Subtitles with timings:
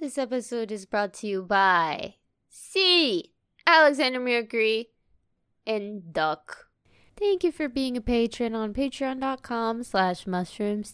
[0.00, 2.14] This episode is brought to you by
[2.48, 3.34] C.
[3.66, 4.88] Alexander Mercury
[5.66, 6.68] and Duck.
[7.18, 10.84] Thank you for being a patron on patreon.com slash mushroom.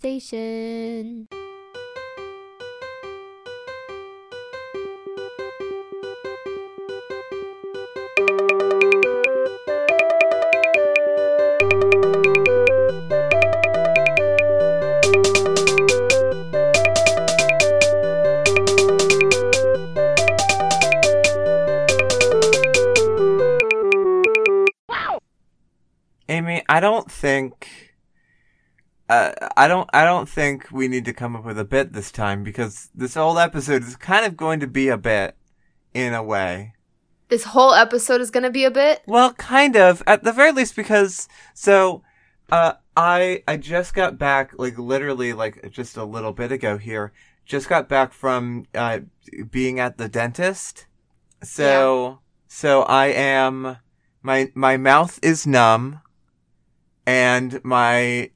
[26.77, 27.95] I don't think
[29.09, 32.12] uh, I don't I don't think we need to come up with a bit this
[32.12, 35.37] time because this whole episode is kind of going to be a bit
[35.95, 36.75] in a way.
[37.30, 39.01] This whole episode is going to be a bit.
[39.07, 42.02] Well, kind of at the very least because so
[42.52, 47.11] uh I I just got back like literally like just a little bit ago here.
[47.47, 48.99] Just got back from uh
[49.51, 50.85] being at the dentist.
[51.43, 52.19] So
[52.49, 53.79] so I am
[54.23, 56.02] my my mouth is numb
[57.07, 58.30] and my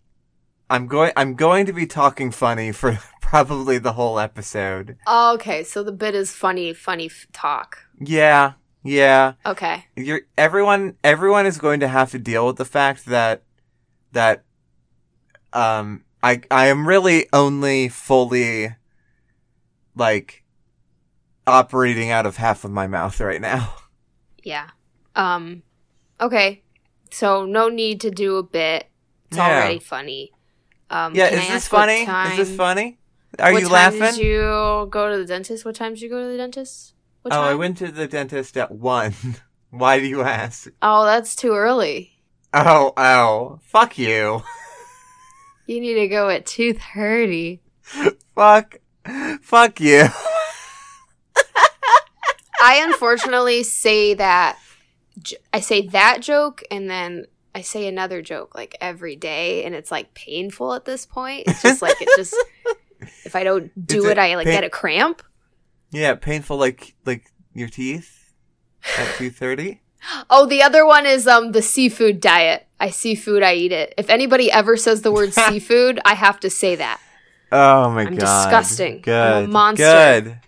[0.71, 4.97] I'm going I'm going to be talking funny for probably the whole episode.
[5.07, 7.79] Oh, okay, so the bit is funny, funny f- talk.
[8.01, 8.53] Yeah.
[8.83, 9.35] Yeah.
[9.45, 9.87] Okay.
[9.97, 13.43] You're everyone everyone is going to have to deal with the fact that
[14.13, 14.45] that
[15.53, 18.77] um I I am really only fully
[19.97, 20.45] like
[21.47, 23.75] operating out of half of my mouth right now.
[24.43, 24.71] Yeah.
[25.17, 25.63] Um,
[26.19, 26.63] okay.
[27.11, 28.87] So no need to do a bit.
[29.29, 29.47] It's Yeah.
[29.47, 30.33] already funny.
[30.91, 32.03] Um, yeah, is this funny?
[32.03, 32.99] Is this funny?
[33.39, 34.01] Are what you time laughing?
[34.01, 35.65] Did you go to the dentist?
[35.65, 36.95] What time did you go to the dentist?
[37.23, 39.15] What oh, I went to the dentist at 1.
[39.71, 40.71] Why do you ask?
[40.83, 42.19] Oh, that's too early.
[42.53, 43.61] Oh, oh.
[43.63, 44.43] Fuck you.
[45.67, 47.61] You need to go at two thirty.
[48.35, 48.79] Fuck.
[49.41, 50.07] Fuck you.
[52.61, 54.59] I unfortunately say that.
[55.53, 59.91] I say that joke, and then I say another joke like every day, and it's
[59.91, 61.45] like painful at this point.
[61.47, 62.35] It's just like it just.
[63.25, 65.23] If I don't do it, I like pain- get a cramp.
[65.91, 68.35] Yeah, painful like like your teeth
[68.99, 69.79] at 2:30.
[70.29, 72.67] Oh, the other one is um the seafood diet.
[72.79, 73.95] I see food, I eat it.
[73.97, 77.01] If anybody ever says the word seafood, I have to say that.
[77.51, 78.45] Oh my I'm god.
[78.45, 79.01] disgusting.
[79.01, 79.45] Good.
[79.45, 79.83] I'm monster.
[79.85, 80.41] Good.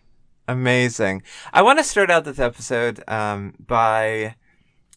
[0.47, 1.23] Amazing.
[1.55, 4.35] I want to start out this episode um by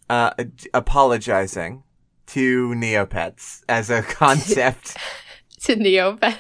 [0.10, 0.32] uh
[0.74, 1.84] apologizing
[2.28, 4.98] to Neopets as a concept.
[5.62, 6.36] To Neopets.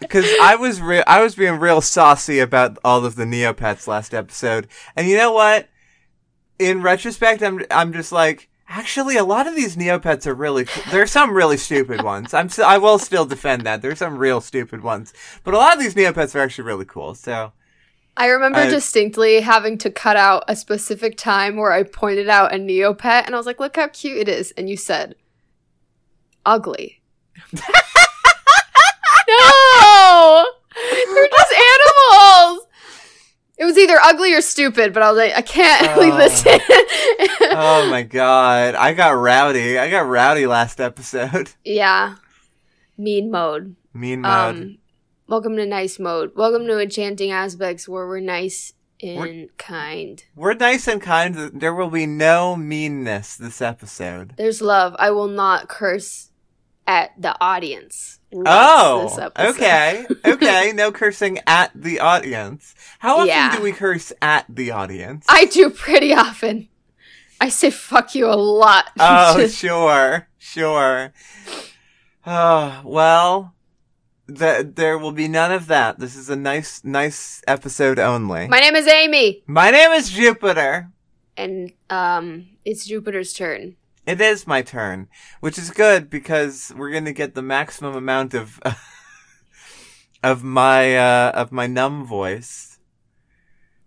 [0.00, 4.12] because I was re- I was being real saucy about all of the Neopets last
[4.12, 4.66] episode,
[4.96, 5.68] and you know what?
[6.58, 10.64] In retrospect, I'm I'm just like, actually, a lot of these Neopets are really.
[10.90, 12.34] There are some really stupid ones.
[12.34, 13.82] I'm I will still defend that.
[13.82, 15.12] There's some real stupid ones,
[15.44, 17.14] but a lot of these Neopets are actually really cool.
[17.14, 17.52] So
[18.16, 22.54] I remember I- distinctly having to cut out a specific time where I pointed out
[22.54, 24.52] a Neopet and I was like, look how cute it is.
[24.52, 25.14] And you said,
[26.44, 27.00] ugly.
[29.28, 30.46] no!
[31.14, 32.66] They're just animals!
[33.58, 36.58] It was either ugly or stupid, but I was like, I can't leave this in.
[37.52, 39.78] oh my god, I got rowdy.
[39.78, 41.50] I got rowdy last episode.
[41.64, 42.16] yeah.
[42.98, 43.76] Mean mode.
[43.94, 44.56] Mean mode.
[44.56, 44.78] Um,
[45.32, 46.30] welcome to nice mode.
[46.36, 50.22] Welcome to enchanting aspects where we're nice and We're- kind.
[50.36, 51.34] We're nice and kind.
[51.34, 54.34] There will be no meanness this episode.
[54.36, 54.94] There's love.
[54.98, 56.28] I will not curse
[56.86, 58.18] at the audience.
[58.44, 60.72] Oh, okay, okay.
[60.74, 62.74] No cursing at the audience.
[62.98, 63.56] How often Yeah.
[63.56, 65.24] do we curse at the audience?
[65.30, 66.68] I do pretty often.
[67.40, 68.90] I say fuck you a lot.
[69.00, 71.14] oh, sure, sure.
[72.26, 73.54] Oh, well,
[74.28, 75.98] th- there will be none of that.
[75.98, 78.48] This is a nice, nice episode only.
[78.48, 80.90] My name is Amy, My name is Jupiter.
[81.36, 83.76] and um, it's Jupiter's turn.
[84.04, 85.08] It is my turn,
[85.40, 88.60] which is good because we're gonna get the maximum amount of
[90.24, 92.78] of my uh, of my numb voice.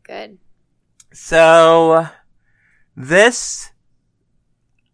[0.03, 0.37] Good.
[1.11, 2.07] So,
[2.95, 3.71] this,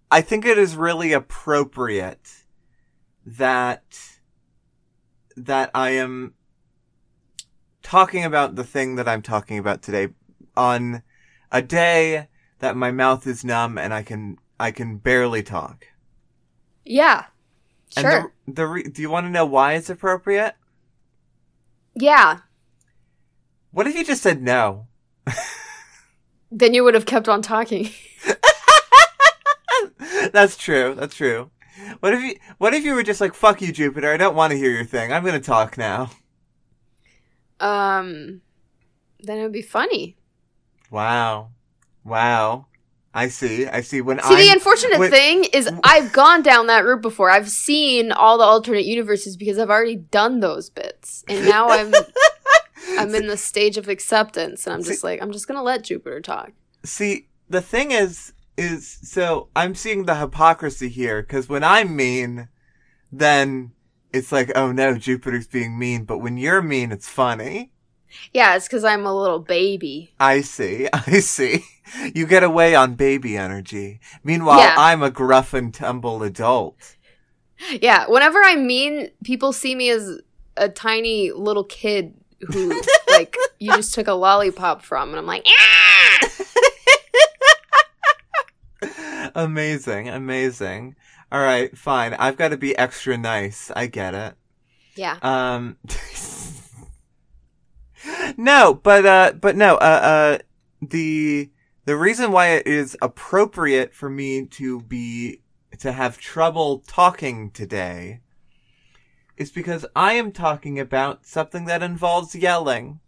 [0.10, 2.30] I think it is really appropriate
[3.26, 3.84] that,
[5.46, 6.34] that I am
[7.84, 10.10] talking about the thing that I'm talking about today
[10.56, 11.04] on
[11.52, 12.28] a day
[12.60, 15.86] that my mouth is numb and I can, I can barely talk.
[16.86, 17.26] Yeah.
[17.98, 18.34] And Sure.
[18.48, 20.56] the, the re- do you want to know why it's appropriate?
[21.96, 22.40] yeah.
[23.72, 24.88] What if you just said no?
[26.52, 27.90] Then you would have kept on talking.
[30.34, 30.94] That's true.
[30.96, 31.50] That's true.
[32.00, 34.12] What if you What if you were just like, "Fuck you, Jupiter.
[34.12, 35.12] I don't want to hear your thing.
[35.12, 36.10] I'm gonna talk now."
[37.60, 38.42] Um,
[39.20, 40.18] then it would be funny.
[40.90, 41.50] Wow.
[42.04, 42.66] Wow.
[43.14, 43.68] I see.
[43.68, 44.00] I see.
[44.02, 47.30] When See, I the unfortunate when- thing is I've gone down that route before.
[47.30, 51.94] I've seen all the alternate universes because I've already done those bits, and now I'm
[52.98, 56.22] I'm in the stage of acceptance, and I'm just like, I'm just gonna let Jupiter
[56.22, 56.52] talk.
[56.84, 62.50] See, the thing is, is so I'm seeing the hypocrisy here because when I'm mean,
[63.12, 63.72] then
[64.14, 66.06] it's like, oh no, Jupiter's being mean.
[66.06, 67.72] But when you're mean, it's funny.
[68.34, 70.14] Yeah, it's because I'm a little baby.
[70.20, 70.88] I see.
[70.94, 71.64] I see.
[72.14, 74.00] You get away on baby energy.
[74.24, 74.76] Meanwhile, Yeah.
[74.78, 76.96] I'm a gruff and tumble adult.
[77.82, 80.20] Yeah, whenever I'm mean, people see me as
[80.58, 85.46] a tiny little kid who, like, you just took a lollipop from, and I'm like,
[85.48, 85.71] ah!
[89.36, 90.96] amazing, amazing.
[91.32, 92.14] All right, fine.
[92.16, 93.72] I've got to be extra nice.
[93.76, 94.36] I get it.
[94.96, 95.18] Yeah.
[95.22, 95.78] Um,
[98.38, 100.38] no, but uh, but no, uh, uh,
[100.82, 101.50] the
[101.86, 105.42] the reason why it is appropriate for me to be
[105.80, 108.20] to have trouble talking today
[109.38, 113.00] is because I am talking about something that involves yelling.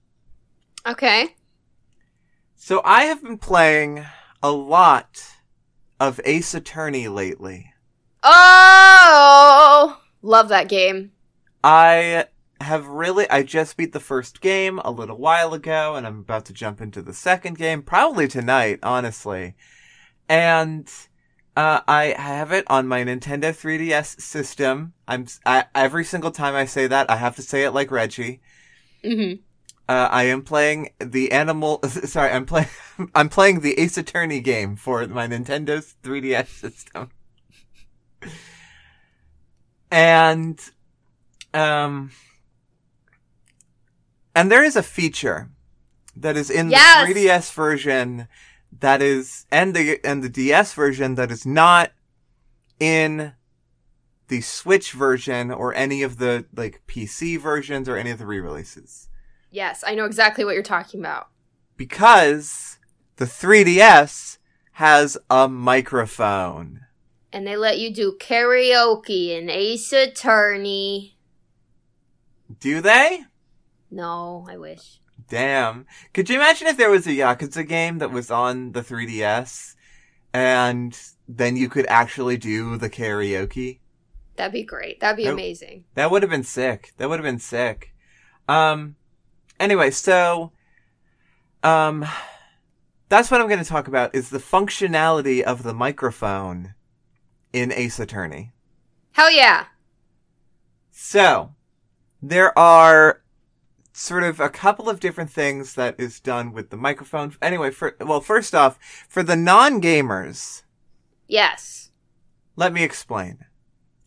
[0.86, 1.36] Okay.
[2.56, 4.06] So I have been playing
[4.42, 5.33] a lot
[6.08, 7.72] of Ace Attorney lately.
[8.24, 10.02] Oh!
[10.22, 11.14] Love that game.
[11.64, 12.26] I
[12.60, 16.46] have really I just beat the first game a little while ago and I'm about
[16.46, 19.56] to jump into the second game probably tonight honestly.
[20.28, 20.90] And
[21.56, 24.94] uh, I have it on my Nintendo 3DS system.
[25.08, 28.42] I'm I, every single time I say that I have to say it like Reggie.
[29.04, 29.36] hmm
[29.88, 31.82] Uh, I am playing the animal.
[31.88, 32.68] Sorry, I'm playing.
[33.16, 37.10] I'm playing the Ace Attorney game for my Nintendo 3DS system,
[39.92, 40.60] and
[41.54, 42.12] um,
[44.34, 45.50] and there is a feature
[46.16, 47.08] that is in Yes!
[47.08, 48.28] the 3DS version
[48.80, 51.92] that is and the and the DS version that is not
[52.80, 53.34] in
[54.30, 59.10] the Switch version or any of the like PC versions or any of the re-releases
[59.54, 61.28] Yes, I know exactly what you're talking about.
[61.78, 62.78] because
[63.18, 64.38] the 3DS
[64.74, 66.82] has a microphone.
[67.32, 71.18] And they let you do karaoke in Ace Attorney.
[72.60, 73.26] Do they?
[73.92, 75.00] No, I wish.
[75.30, 75.86] Damn.
[76.14, 79.76] Could you imagine if there was a Yakuza game that was on the 3DS
[80.34, 83.80] and then you could actually do the karaoke?
[84.36, 85.00] That'd be great.
[85.00, 85.34] That'd be Nope.
[85.34, 85.86] amazing.
[85.94, 86.94] That would have been sick.
[86.98, 87.94] That would have been sick.
[88.48, 88.96] Um,
[89.60, 90.52] anyway, so,
[91.64, 92.06] um,
[93.10, 96.74] that's what I'm going to talk about is the functionality of the microphone
[97.52, 98.54] in Ace Attorney.
[99.12, 99.66] Hell yeah.
[100.92, 101.54] So,
[102.22, 103.22] there are
[103.92, 107.36] sort of a couple of different things that is done with the microphone.
[107.42, 110.64] Anyway, for, well, first off, for the non-gamers,
[111.28, 111.92] Yes.
[112.56, 113.46] let me explain.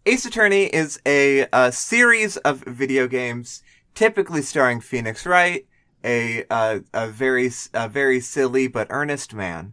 [0.06, 3.62] Ace Attorney is a, a series of video games,
[3.96, 5.66] typically starring Phoenix Wright,
[6.04, 9.72] a uh, a very a very silly but earnest man,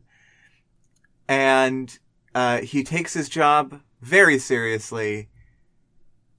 [1.28, 2.00] and
[2.34, 5.30] uh, he takes his job very seriously,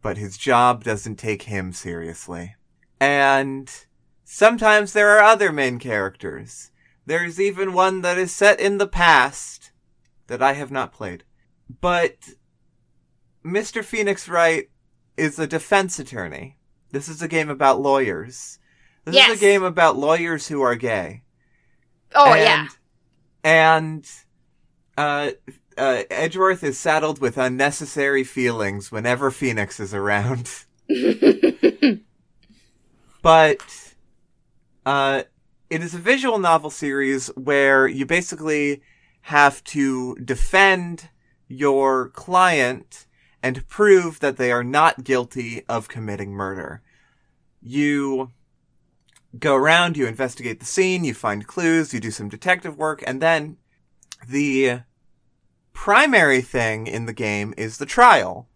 [0.02, 2.56] but his job doesn't take him seriously.
[3.00, 3.70] And
[4.24, 6.72] sometimes there are other main characters.
[7.06, 9.72] There's even one that is set in the past
[10.26, 11.24] that I have not played.
[11.80, 12.16] But
[13.44, 13.84] Mr.
[13.84, 14.70] Phoenix Wright
[15.16, 16.56] is a defense attorney.
[16.94, 18.60] This is a game about lawyers.
[19.04, 21.22] This is a game about lawyers who are gay.
[22.14, 22.68] Oh and, yeah.
[23.42, 24.10] And
[24.96, 25.32] uh,
[25.76, 30.48] uh, Edgeworth is saddled with unnecessary feelings whenever Phoenix is around.
[33.22, 33.94] but
[34.86, 35.24] uh,
[35.68, 38.82] it is a visual novel series where you basically
[39.22, 41.08] have to defend
[41.48, 43.03] your client
[43.44, 46.80] and prove that they are not guilty of committing murder.
[47.60, 48.30] You
[49.38, 53.20] go around, you investigate the scene, you find clues, you do some detective work, and
[53.20, 53.58] then
[54.26, 54.80] the
[55.74, 58.48] primary thing in the game is the trial,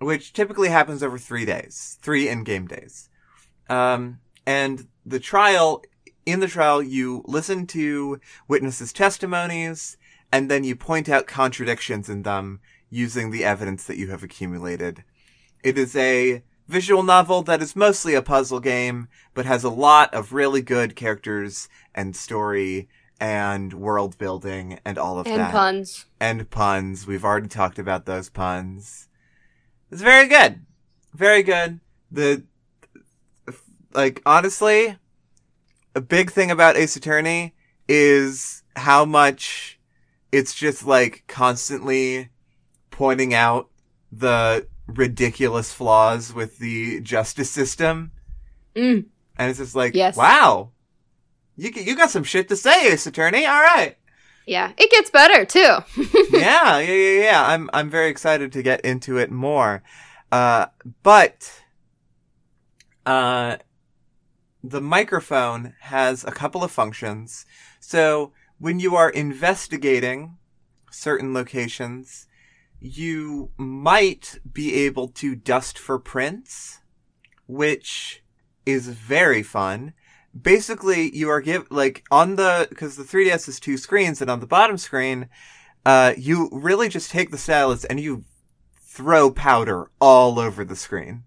[0.00, 3.08] which typically happens over three days, three in-game days.
[3.70, 5.82] Um, and the trial,
[6.26, 9.96] in the trial, you listen to witnesses' testimonies,
[10.30, 12.60] and then you point out contradictions in them
[12.94, 15.02] using the evidence that you have accumulated.
[15.62, 20.14] It is a visual novel that is mostly a puzzle game, but has a lot
[20.14, 22.88] of really good characters and story
[23.20, 25.44] and world building and all of and that.
[25.46, 26.06] And puns.
[26.20, 27.06] And puns.
[27.06, 29.08] We've already talked about those puns.
[29.90, 30.64] It's very good.
[31.12, 31.80] Very good.
[32.10, 32.44] The,
[33.92, 34.96] like, honestly,
[35.94, 37.54] a big thing about Ace Attorney
[37.88, 39.78] is how much
[40.32, 42.30] it's just like constantly
[42.94, 43.68] pointing out
[44.12, 48.12] the ridiculous flaws with the justice system.
[48.76, 49.06] Mm.
[49.36, 50.16] And it's just like, Yes.
[50.16, 50.70] wow,
[51.56, 53.44] you you got some shit to say, Ace Attorney.
[53.46, 53.96] All right.
[54.46, 55.58] Yeah, it gets better too.
[56.38, 57.46] yeah, yeah, yeah, yeah.
[57.46, 59.82] I'm I'm very excited to get into it more.
[60.30, 60.66] Uh,
[61.02, 61.50] but
[63.06, 63.56] uh,
[64.62, 67.46] the microphone has a couple of functions.
[67.80, 70.36] So when you are investigating
[70.90, 72.26] certain locations,
[72.84, 76.80] you might be able to dust for prints,
[77.46, 78.22] which
[78.66, 79.94] is very fun.
[80.38, 84.40] Basically, you are give like on the because the 3DS is two screens, and on
[84.40, 85.30] the bottom screen,
[85.86, 88.24] uh, you really just take the stylus and you
[88.78, 91.24] throw powder all over the screen.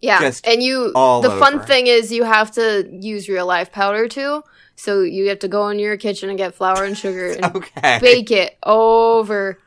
[0.00, 0.92] Yeah, Just and you.
[0.94, 4.42] all the fun thing is you have to use real life powder too.
[4.76, 7.98] So you have to go in your kitchen and get flour and sugar and Okay.
[8.00, 9.58] bake it over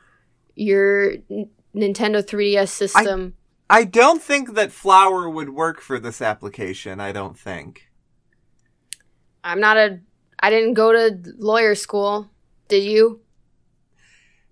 [0.56, 3.36] your N- Nintendo 3DS system.
[3.70, 7.00] I don't think that flour would work for this application.
[7.00, 7.90] I don't think.
[9.44, 10.00] I'm not a.
[10.40, 12.30] I didn't go to lawyer school.
[12.68, 13.22] Did you?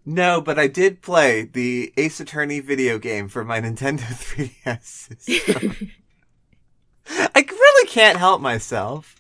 [0.06, 5.92] No, but I did play the Ace Attorney video game for my Nintendo 3DS system.
[7.10, 9.16] I really can't help myself.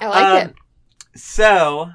[0.00, 0.54] I like Um, it.
[1.18, 1.90] So,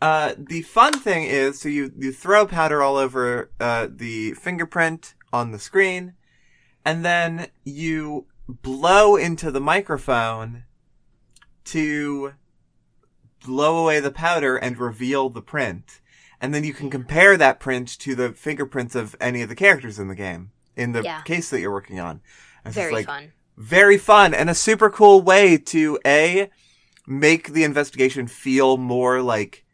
[0.00, 5.14] uh, the fun thing is, so you, you throw powder all over, uh, the fingerprint
[5.32, 6.14] on the screen,
[6.84, 10.64] and then you blow into the microphone
[11.64, 12.32] to
[13.44, 16.00] blow away the powder and reveal the print.
[16.40, 19.98] And then you can compare that print to the fingerprints of any of the characters
[19.98, 21.22] in the game, in the Yeah.
[21.22, 22.20] case that you're working on.
[22.64, 23.32] And Very like, fun.
[23.56, 26.48] very fun and a super cool way to a
[27.06, 29.64] make the investigation feel more like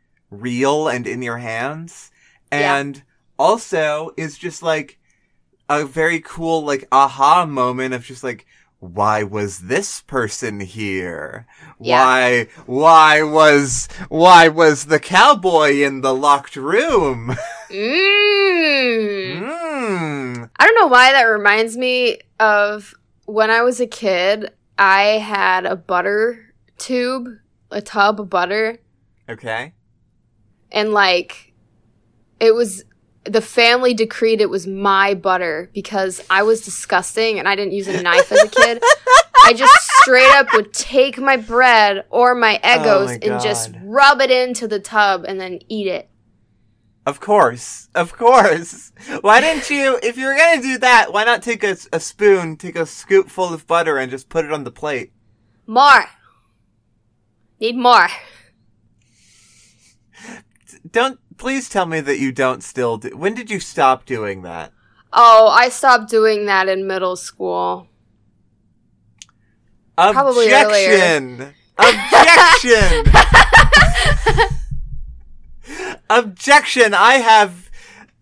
[0.40, 2.10] real and in your hands
[2.52, 2.76] Yeah.
[2.76, 3.02] and
[3.38, 4.98] also is just like
[5.68, 8.46] a very cool like aha moment of just like
[8.80, 11.46] why was this person here
[11.80, 12.04] Yeah.
[12.04, 17.34] why why was why was the cowboy in the locked room
[17.70, 19.40] Mmm.
[19.42, 20.50] mm.
[20.56, 22.94] I don't know why that reminds me of
[23.26, 24.50] when I was a kid.
[24.78, 27.28] I had a butter tube,
[27.70, 28.78] a tub of butter,
[29.28, 29.72] okay
[30.74, 31.54] and like
[32.40, 32.84] it was
[33.24, 37.88] the family decreed it was my butter because I was disgusting and I didn't use
[37.88, 38.82] a knife as a kid.
[39.46, 43.72] I just straight up would take my bread or my oh Eggos my and just
[43.82, 46.10] rub it into the tub and then eat it.
[47.06, 48.92] Of course, of course.
[49.20, 52.56] Why didn't you, if you were gonna do that, why not take a, a spoon,
[52.56, 55.12] take a scoop full of butter and just put it on the plate?
[55.66, 56.06] More.
[57.60, 58.08] Need more.
[60.94, 64.72] Don't, please tell me that you don't still do, when did you stop doing that?
[65.12, 67.88] Oh, I stopped doing that in middle school.
[69.96, 71.52] Probably Objection!
[71.76, 73.12] Objection!
[76.10, 76.94] Objection!
[76.94, 77.70] I have,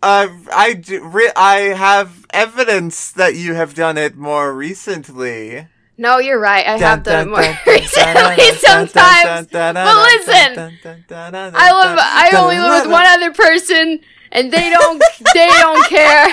[0.02, 5.68] uh, I, do, re- I have evidence that you have done it more recently.
[5.98, 6.66] No, you're right.
[6.66, 9.48] I have done it more recently sometimes.
[9.50, 10.78] But listen,
[11.14, 11.98] I live.
[12.00, 14.00] I only live with one other person,
[14.32, 15.02] and they don't.
[15.34, 16.28] they don't care.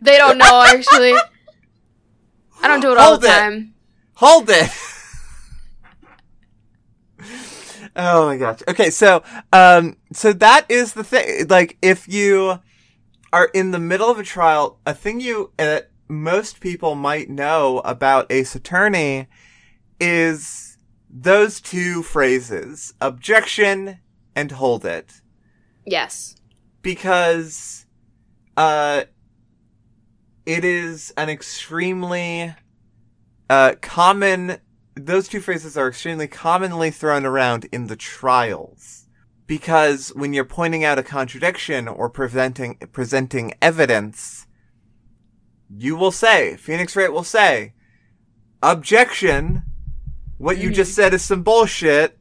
[0.00, 1.14] They don't know actually.
[2.60, 3.30] I don't do it all Hold the it.
[3.30, 3.74] time.
[4.14, 4.70] Hold it.
[7.96, 8.60] oh my gosh.
[8.68, 9.22] Okay, so
[9.52, 12.58] um so that is the thing like if you
[13.32, 15.80] are in the middle of a trial, a thing you uh,
[16.12, 19.26] most people might know about Ace Attorney
[19.98, 20.76] is
[21.08, 23.98] those two phrases, objection
[24.36, 25.20] and hold it
[25.86, 26.36] Yes.
[26.82, 27.86] because
[28.56, 29.04] uh
[30.44, 32.54] it is an extremely
[33.48, 34.58] uh common
[34.94, 39.06] those two phrases are extremely commonly thrown around in the trials
[39.46, 44.46] because when you're pointing out a contradiction or presenting presenting evidence
[45.76, 47.72] you will say phoenix wright will say
[48.62, 49.62] objection
[50.38, 52.18] what you just said is some bullshit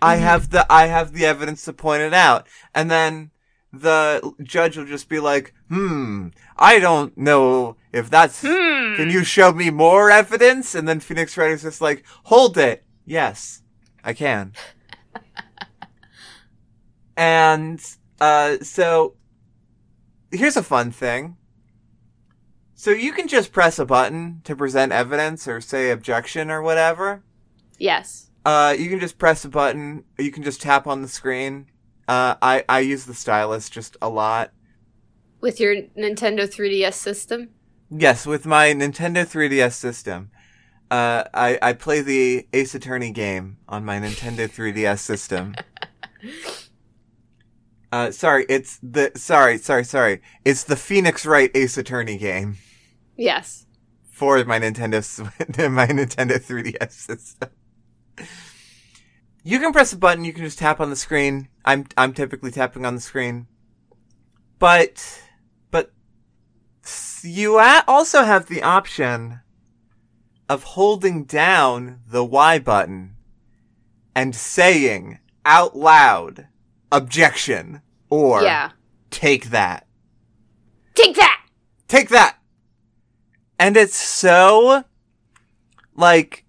[0.00, 3.30] i have the i have the evidence to point it out and then
[3.72, 6.28] the judge will just be like, hmm,
[6.58, 8.96] I don't know if that's, Hmm.
[8.96, 10.74] can you show me more evidence?
[10.74, 12.84] And then Phoenix Wright is just like, hold it.
[13.06, 13.62] Yes,
[14.04, 14.52] I can.
[17.16, 17.82] and,
[18.20, 19.16] uh, so,
[20.30, 21.36] here's a fun thing.
[22.82, 27.22] So you can just press a button to present evidence or say objection or whatever.
[27.78, 28.28] Yes.
[28.44, 30.02] Uh, you can just press a button.
[30.18, 31.66] You can just tap on the screen.
[32.08, 34.50] Uh, I I use the stylus just a lot.
[35.40, 37.50] With your Nintendo 3DS system?
[37.88, 40.32] Yes, with my Nintendo 3DS system.
[40.90, 45.54] Uh, I I play the Ace Attorney game on my Nintendo 3DS system.
[47.92, 50.22] Uh, sorry, it's the sorry, sorry, sorry.
[50.46, 52.56] It's the Phoenix Wright Ace Attorney game
[53.22, 53.66] Yes.
[54.10, 55.00] for my Nintendo
[55.70, 57.50] my Nintendo 3DS system.
[59.44, 60.24] You can press a button.
[60.24, 61.48] You can just tap on the screen.
[61.64, 63.46] I'm I'm typically tapping on the screen,
[64.58, 65.22] but
[65.70, 65.92] but
[67.22, 69.40] you also have the option
[70.48, 73.14] of holding down the Y button
[74.16, 76.48] and saying out loud
[76.90, 78.72] objection or yeah.
[79.10, 79.86] take that.
[80.94, 81.46] Take that!
[81.88, 82.36] Take that.
[83.62, 84.82] And it's so
[85.94, 86.44] like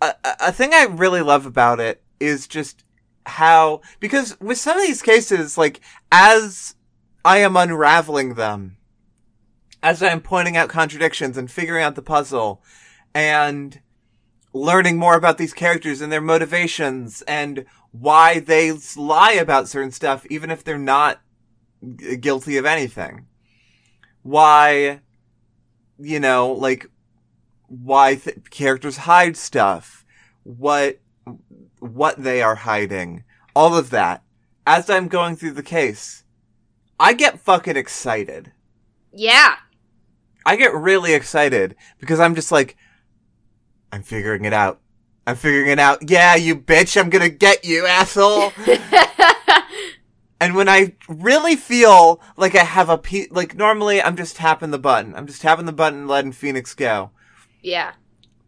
[0.00, 2.84] a, a- thing I really love about it is just
[3.26, 6.74] how because with some of these cases like as
[7.22, 8.78] I am unraveling them
[9.82, 12.62] as I am pointing out contradictions and figuring out the puzzle
[13.14, 13.78] and
[14.54, 20.24] learning more about these characters and their motivations and why they lie about certain stuff
[20.30, 21.20] even if they're not
[22.20, 23.26] guilty of anything
[24.22, 25.02] why
[26.02, 26.86] you know like
[27.68, 30.04] why th- characters hide stuff
[30.42, 30.98] what
[31.78, 34.22] what they are hiding all of that.
[34.66, 36.24] As i'm going through the case
[36.98, 38.52] i get fucking excited.
[39.12, 39.56] Yeah.
[40.44, 42.76] i get really excited because i'm just like
[43.92, 44.80] i'm figuring it out.
[45.26, 46.08] I'm figuring it out.
[46.10, 48.52] Yeah you bitch i'm gonna get you asshole
[50.42, 54.70] And when I really feel like I have a pe- like normally I'm just tapping
[54.72, 55.14] the button.
[55.14, 57.10] I'm just tapping the button and letting Phoenix go.
[57.62, 57.92] yeah.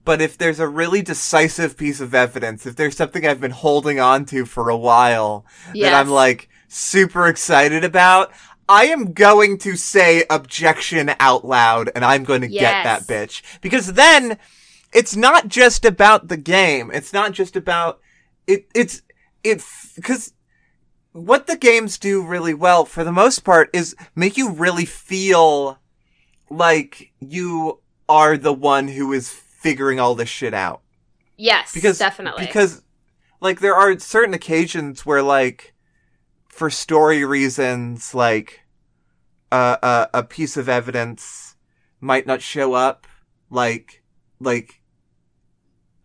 [0.04, 3.98] But if there's a really decisive piece of evidence, if there's something I've been holding
[3.98, 5.90] on to for a while Yes.
[5.90, 8.30] that I'm like super excited about,
[8.68, 13.40] I am going to say objection out loud and I'm going to get that bitch.
[13.62, 14.37] Because then
[14.92, 16.90] it's not just about the game.
[16.92, 18.00] It's not just about
[18.46, 19.00] it it's
[19.42, 19.62] it
[20.02, 20.34] cuz
[21.14, 25.79] what the games do really well for the most part is make you really feel
[26.50, 30.83] like you are the one who is figuring all this shit out
[31.37, 31.72] Yes.
[31.72, 32.44] because definitely.
[32.44, 32.83] because
[33.40, 35.72] like there are certain occasions where like
[36.48, 38.62] for story reasons like
[39.53, 41.55] uh, uh, a piece of evidence
[42.00, 43.07] might not show up
[43.50, 44.03] like
[44.40, 44.83] like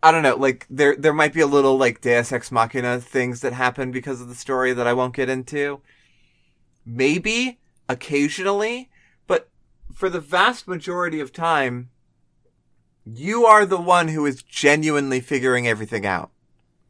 [0.02, 3.40] I don't know like there there might be a little like Deus Ex Machina things
[3.40, 5.80] that happen because of the story that I won't get into
[6.86, 7.58] maybe
[7.88, 8.90] occasionally
[9.26, 9.48] but
[9.92, 11.90] for the vast majority of time
[13.04, 16.30] you are the one who is genuinely figuring everything out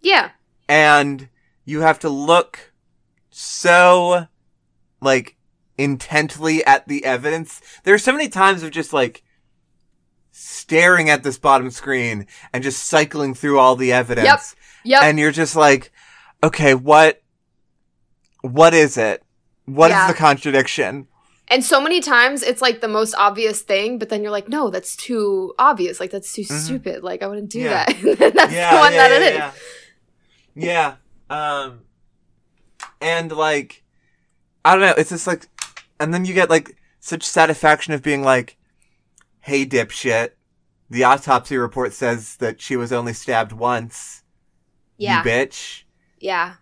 [0.01, 0.31] yeah.
[0.69, 1.29] and
[1.65, 2.73] you have to look
[3.31, 4.27] so
[5.01, 5.37] like
[5.81, 7.61] intently at the evidence.
[7.85, 9.23] There are so many times of just like
[10.33, 14.27] staring at this bottom screen and just cycling through all the evidence.
[14.27, 14.41] Yep.
[14.85, 15.03] Yep.
[15.03, 15.93] And you're just like,
[16.43, 17.23] okay, what,
[18.43, 19.23] what is it?
[19.67, 20.09] What is Yeah.
[20.09, 21.07] the contradiction?
[21.49, 24.71] And so many times it's like the most obvious thing, but then you're like, no,
[24.71, 25.99] that's too obvious.
[25.99, 27.03] Like that's too stupid.
[27.03, 28.07] Like I wouldn't do Mm-hmm.
[28.09, 28.15] Yeah.
[28.15, 28.35] that.
[28.35, 29.39] that's the one that it is.
[30.55, 30.97] yeah.
[31.31, 31.65] Yeah.
[31.67, 31.81] Um,
[33.01, 33.83] and like,
[34.65, 34.95] I don't know.
[34.97, 35.49] It's just like,
[35.99, 38.57] and then you get like such satisfaction of being like,
[39.41, 40.31] "Hey, dipshit,
[40.89, 44.23] the autopsy report says that she was only stabbed once.
[44.97, 45.23] Yeah.
[45.23, 45.83] You bitch.
[46.19, 46.55] Yeah.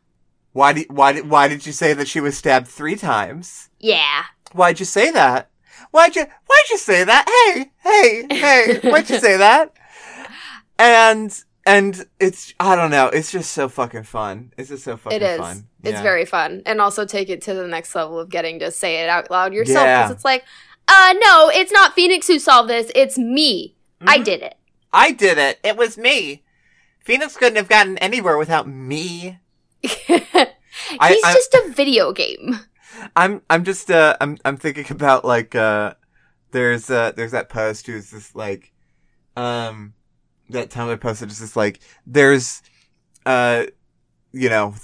[0.53, 3.71] Why did why did why did you say that she was stabbed three times?
[3.79, 4.25] Yeah.
[4.53, 5.51] Why'd you say that?
[5.91, 7.27] Why'd you Why'd you say that?
[7.55, 8.91] Hey, hey, hey!
[8.91, 9.73] Why'd you say that?
[10.79, 13.09] And and it's I don't know.
[13.09, 14.53] It's just so fucking fun.
[14.57, 15.39] It's just so fucking It is.
[15.39, 15.67] fun.
[15.83, 16.03] It's Yeah.
[16.03, 16.63] very fun.
[16.67, 19.53] And also take it to the next level of getting to say it out loud
[19.53, 19.85] yourself.
[19.85, 20.03] Yeah.
[20.05, 20.45] Because it's like,
[20.89, 22.91] uh, no, it's not Phoenix who solved this.
[22.95, 23.77] It's me.
[24.07, 24.25] I Mhm.
[24.25, 24.55] did it.
[24.93, 25.61] I did it.
[25.63, 26.45] It was me.
[27.05, 29.39] Phoenix couldn't have gotten anywhere without me.
[29.83, 30.01] He's
[31.01, 32.61] I- I- just a video game.
[33.15, 35.95] I'm I'm just uh I'm I'm thinking about like uh
[36.51, 38.73] there's uh there's that post who's just like
[39.37, 39.95] um
[40.51, 42.63] that Tumblr post is just like there's
[43.27, 43.67] uh
[44.33, 44.75] you know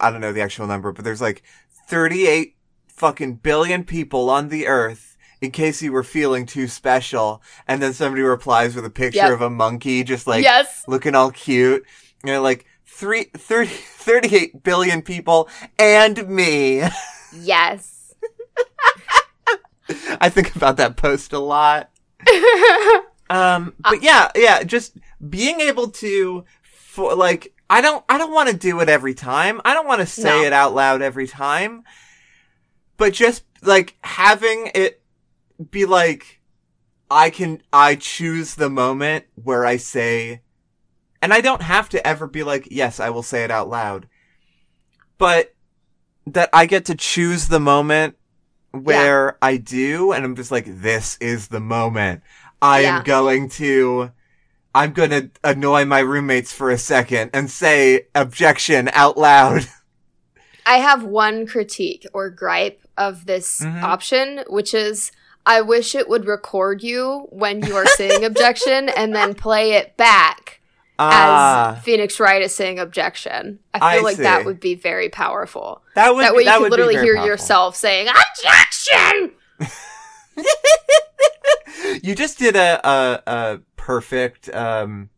[0.00, 1.42] I don't know the actual number but there's like
[1.88, 2.56] 38
[2.88, 5.13] fucking billion people on the earth
[5.44, 9.32] in case you were feeling too special and then somebody replies with a picture Yep.
[9.32, 10.84] of a monkey just like yes.
[10.88, 11.84] looking all cute
[12.24, 16.82] you know like three, 30, 38 billion people and me
[17.36, 18.14] Yes.
[20.20, 21.90] I think about that post a lot.
[23.30, 24.96] Um, but yeah, yeah, just
[25.30, 29.62] being able to, for like, I don't I don't want to do it every time.
[29.64, 30.42] I don't want to say No.
[30.42, 31.84] it out loud every time.
[32.98, 35.00] But just like having it
[35.70, 36.40] be like
[37.10, 40.42] I can I choose the moment where I say
[41.22, 44.08] and I don't have to ever be like, yes, I will say it out loud.
[45.16, 45.54] But
[46.26, 48.16] that I get to choose the moment
[48.72, 52.22] where I do and I'm just like, this is the moment.
[52.60, 52.98] I Yeah.
[52.98, 54.10] am going to
[54.74, 59.68] I'm gonna annoy my roommates for a second and say objection out loud.
[60.66, 63.82] I have one critique or gripe of this Mhm.
[63.82, 65.12] option, which is
[65.46, 69.96] I wish it would record you when you are saying objection and then play it
[69.96, 70.60] back
[70.98, 73.58] Ah, as Phoenix Wright is saying objection.
[73.74, 75.82] I feel I like that would be very powerful.
[75.96, 77.26] that would that way you that could literally hear powerful.
[77.26, 79.32] yourself saying objection.
[82.02, 85.10] you just did a a, a perfect um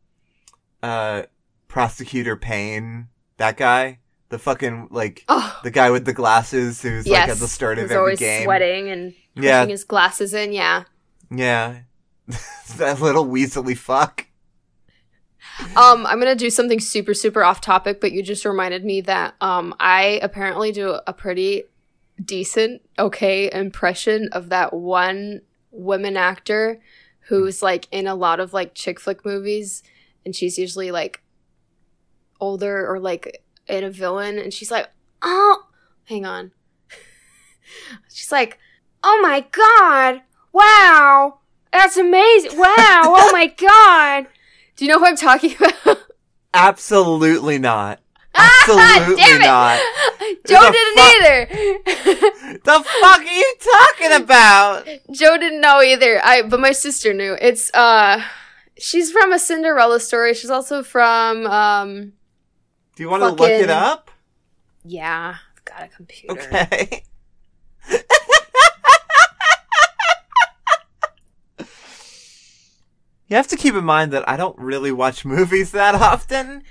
[0.83, 1.23] uh
[1.69, 3.99] prosecutor Payne that guy
[4.37, 7.21] the fucking like Oh, the guy with the glasses who's yes.
[7.23, 9.65] like at the start of every game sweating and pushing Yeah.
[9.67, 10.53] his glasses in.
[10.53, 10.85] Yeah.
[11.31, 11.79] yeah
[12.77, 14.27] that little weaselly fuck
[15.75, 19.35] Um, I'm gonna do something super, super off topic, but you just reminded me that
[19.41, 21.65] um, I apparently do a pretty
[22.23, 26.81] decent, okay impression of that one woman actor
[27.29, 29.83] who's like in a lot of like chick flick movies,
[30.27, 31.23] and she's usually like
[32.39, 34.89] older or like in a villain, and she's like,
[35.23, 35.65] oh,
[36.05, 36.53] hang on,
[38.13, 38.59] she's like,
[39.03, 41.39] oh my god, wow,
[41.73, 44.27] that's amazing, wow, oh my god.
[44.77, 45.99] Do you know who I'm talking about?
[46.55, 48.01] absolutely not
[48.35, 49.79] absolutely Damn not
[50.47, 51.47] Joe didn't either.
[52.65, 56.21] the fuck are you talking about Joe didn't know either.
[56.25, 57.37] I but my sister knew.
[57.41, 58.23] It's uh
[58.79, 60.35] she's from a Cinderella story.
[60.35, 62.13] She's also from um
[62.97, 64.11] do you want to look it up
[64.89, 66.41] yeah, I've got a computer.
[66.41, 67.03] okay
[73.29, 76.63] You have to keep in mind that I don't really watch movies that often.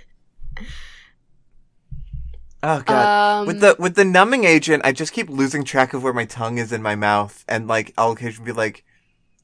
[2.63, 3.41] Oh god.
[3.41, 6.25] Um with the with the numbing agent, I just keep losing track of where my
[6.25, 8.85] tongue is in my mouth and like I'll occasionally be like,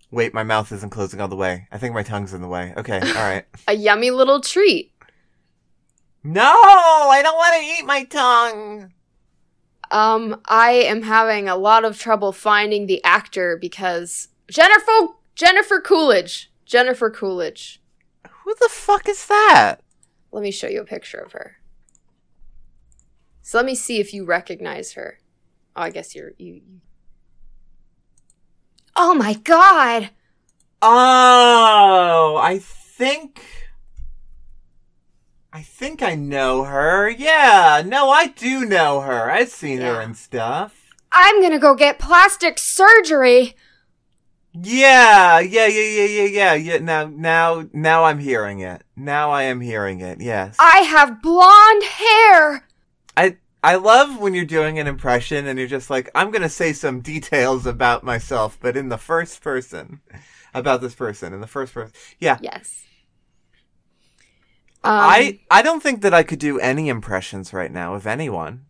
[0.09, 1.67] "Wait, my mouth isn't closing all the way.
[1.71, 3.45] I think my tongue's in the way." Okay, all right.
[3.67, 4.93] a yummy little treat.
[6.23, 8.93] No, I don't want to eat my tongue.
[9.89, 14.91] Um I am having a lot of trouble finding the actor because Jennifer
[15.36, 16.51] Jennifer Coolidge.
[16.65, 17.81] Jennifer Coolidge.
[18.43, 19.77] Who the fuck is that?
[20.31, 21.57] Let me show you a picture of her.
[23.41, 25.19] So let me see if you recognize her.
[25.75, 26.53] Oh, I guess you're you.
[26.53, 26.62] you...
[28.95, 30.10] Oh my god!
[30.81, 33.43] Oh, I think.
[35.53, 37.09] I think I know her.
[37.09, 39.29] Yeah, no, I do know her.
[39.29, 40.89] I've seen her and stuff.
[41.11, 43.55] I'm gonna go get plastic surgery.
[44.53, 46.53] Yeah, yeah, yeah, yeah, yeah, yeah.
[46.53, 48.83] Yeah, now, now, now I'm hearing it.
[48.95, 50.21] Now I am hearing it.
[50.21, 50.55] Yes.
[50.59, 52.67] I have blonde hair.
[53.17, 56.71] I I love when you're doing an impression and you're just like, I'm gonna say
[56.73, 59.99] some details about myself, but in the first person,
[60.53, 61.93] about this person in the first person.
[62.19, 62.83] Yeah, Yes.
[64.83, 68.65] Um, I I don't think that I could do any impressions right now of anyone.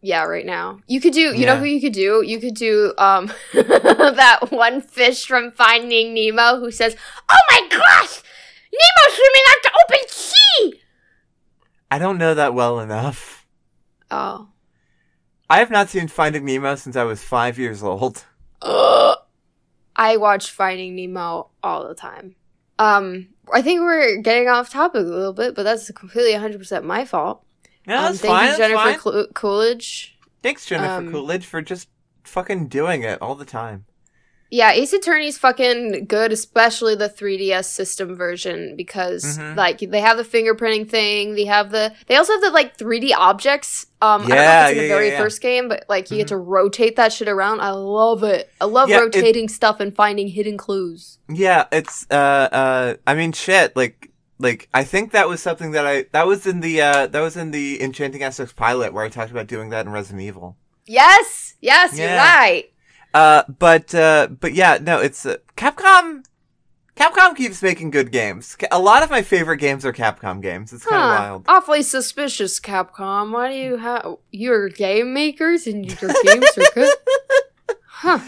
[0.00, 1.20] yeah, right now you could do.
[1.36, 1.58] You know Yeah.
[1.60, 2.22] who you could do?
[2.24, 6.96] You could do um that one fish from Finding Nemo who says,
[7.30, 8.22] "Oh my gosh,
[8.72, 10.80] Nemo's swimming out to open sea."
[11.90, 13.46] I don't know that well enough.
[14.10, 14.48] Oh.
[15.50, 18.24] I have not seen Finding Nemo since I was five years old.
[18.62, 19.16] Ugh.
[19.96, 22.34] I watch Finding Nemo all the time.
[22.78, 27.04] Um, I think we're getting off topic a little bit, but that's completely 100% my
[27.04, 27.44] fault.
[27.86, 28.50] Yeah, um, that's thank fine.
[28.50, 28.98] you, Jennifer.
[28.98, 30.16] Clo- Coolidge.
[30.42, 31.88] Thanks, Jennifer um, Coolidge, for just
[32.24, 33.84] fucking doing it all the time.
[34.50, 39.56] Yeah, Ace Attorney's fucking good, especially the 3DS system version because Mhm.
[39.56, 41.34] like they have the fingerprinting thing.
[41.34, 43.86] They have the they also have the like 3D objects.
[44.00, 45.18] Um, I don't know Yeah, if it's in yeah, the very yeah, yeah.
[45.22, 47.62] first game, but like you get to rotate that shit around.
[47.62, 48.48] I love it.
[48.60, 51.18] I love Yeah, it- rotating stuff and finding hidden clues.
[51.28, 55.86] Yeah, it's uh uh I mean shit, like like I think that was something that
[55.86, 59.08] I that was in the uh that was in the Enchanting Aspects pilot where I
[59.08, 60.56] talked about doing that in Resident Evil.
[60.86, 62.66] Yes, yes, you're right.
[63.14, 66.24] Uh but uh but yeah, no, it's uh, Capcom
[66.96, 68.56] Capcom keeps making good games.
[68.70, 70.72] A lot of my favorite games are Capcom games.
[70.72, 71.14] It's kind of Huh.
[71.22, 71.44] wild.
[71.48, 73.32] Awfully suspicious, Capcom.
[73.32, 76.92] Why do you have you're game makers and your games are good?
[77.86, 78.18] Huh.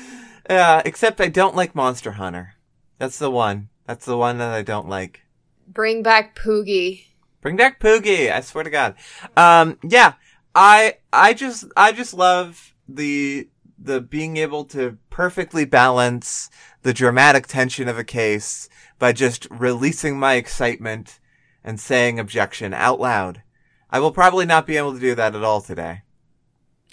[0.48, 2.54] Uh except I don't like Monster Hunter.
[2.98, 3.68] That's the one.
[3.86, 5.22] That's the one that I don't like.
[5.68, 7.06] Bring back Poogie.
[7.42, 8.32] Bring back Poogie.
[8.32, 8.94] I swear to God.
[9.36, 10.14] Um, yeah,
[10.54, 16.50] I, I just, I just love the, the being able to perfectly balance
[16.82, 21.20] the dramatic tension of a case by just releasing my excitement
[21.62, 23.42] and saying objection out loud.
[23.90, 26.02] I will probably not be able to do that at all today.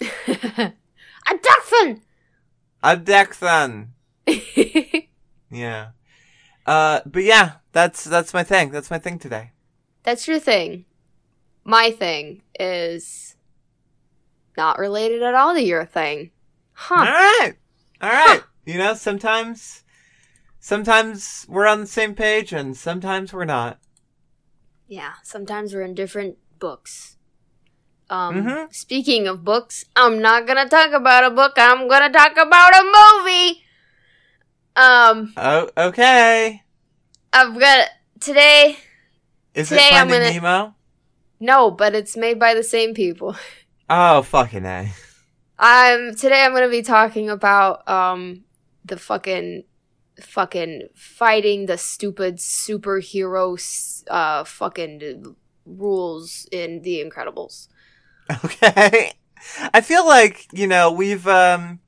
[1.30, 2.02] Objection!
[2.82, 3.92] Objection.
[5.54, 5.90] Yeah.
[6.66, 8.70] Uh, but yeah, that's that's my thing.
[8.70, 9.52] That's my thing today.
[10.02, 10.84] That's your thing.
[11.64, 13.36] My thing is
[14.56, 16.30] not related at all to your thing.
[16.90, 17.04] All Huh.
[17.04, 17.52] right,
[18.00, 18.42] all right.
[18.66, 19.84] You know, sometimes,
[20.60, 23.78] sometimes we're on the same page, and sometimes we're not.
[24.88, 27.16] Yeah, sometimes we're in different books.
[28.10, 28.74] Um, Mhm.
[28.74, 31.52] speaking of books, I'm not gonna talk about a book.
[31.56, 33.64] I'm gonna talk about a movie.
[34.76, 36.62] Um, Oh, okay.
[37.32, 37.88] I've got
[38.20, 38.78] today.
[39.54, 40.74] Is Today it I'm gonna- Nemo?
[41.40, 43.36] No, but it's made by the same people.
[43.90, 44.88] Oh, fucking a.
[45.58, 46.42] I'm today.
[46.42, 48.44] I'm gonna be talking about um
[48.84, 49.64] the fucking
[50.20, 55.36] fucking fighting the stupid superhero uh fucking
[55.66, 57.68] rules in The Incredibles.
[58.44, 59.12] Okay.
[59.74, 61.80] I feel like, you know, we've um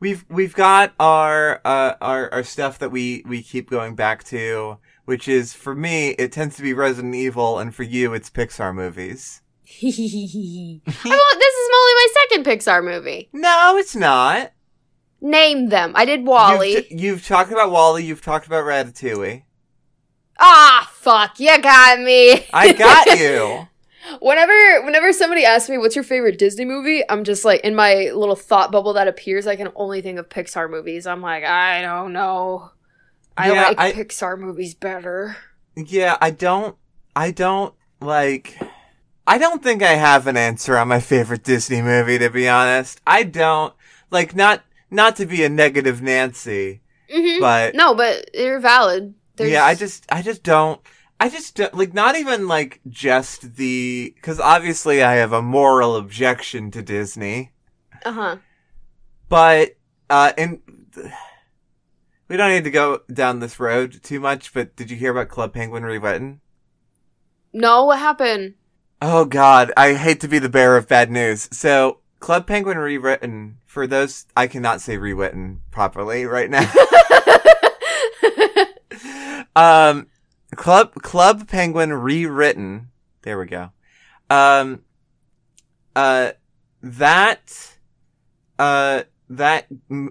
[0.00, 4.78] we've we've got our uh our our stuff that we we keep going back to,
[5.04, 8.74] which is for me it tends to be Resident Evil and for you it's Pixar
[8.74, 9.40] movies.
[9.82, 11.93] well, this is only my
[12.34, 13.28] second Pixar movie.
[13.32, 14.52] No, it's not.
[15.20, 15.92] Name them.
[15.94, 16.74] I did WALL-E.
[16.90, 19.42] You've, you've talked about WALL-E, you've talked about Ratatouille.
[20.38, 21.38] ah, fuck!
[21.40, 22.46] You got me.
[22.52, 23.68] I got you.
[24.20, 28.10] Whenever whenever somebody asks me what's your favorite Disney movie, I'm just like in my
[28.14, 31.06] little thought bubble that appears, I can only think of Pixar movies.
[31.06, 32.70] I'm like, I don't know.
[33.38, 35.36] I Yeah, like I- Pixar movies better.
[35.74, 36.76] Yeah, I don't
[37.16, 38.58] I don't like
[39.26, 43.00] I don't think I have an answer on my favorite Disney movie to be honest.
[43.06, 43.74] I don't
[44.10, 49.14] like not not to be a negative Nancy, hmm but No, but they're valid.
[49.36, 50.80] There's, yeah, I just I just don't
[51.18, 55.96] I just don't, like not even like just the cuz obviously I have a moral
[55.96, 57.52] objection to Disney,
[58.04, 58.36] uh huh.
[59.28, 59.76] but
[60.10, 60.60] uh and
[62.28, 65.28] we don't need to go down this road too much, but did you hear about
[65.28, 66.40] Club Penguin rewritten?
[67.52, 68.54] No, what happened?
[69.06, 71.46] Oh god, I hate to be the bearer of bad news.
[71.52, 76.72] So, Club Penguin rewritten, for those, I cannot say rewritten properly right now.
[79.90, 80.06] um,
[80.56, 83.72] Club, Club Penguin rewritten, there we go.
[84.30, 84.84] Um,
[85.94, 86.32] uh,
[86.82, 87.76] that,
[88.58, 89.66] uh, that,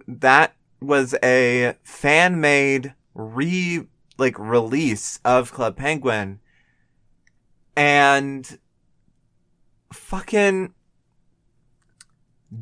[0.07, 3.87] that was a fan-made re,
[4.19, 6.41] like, release of Club Penguin.
[7.75, 8.59] And
[9.93, 10.73] fucking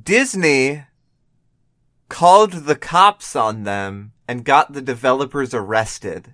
[0.03, 0.83] Disney
[2.09, 6.33] called the cops on them and got the developers arrested.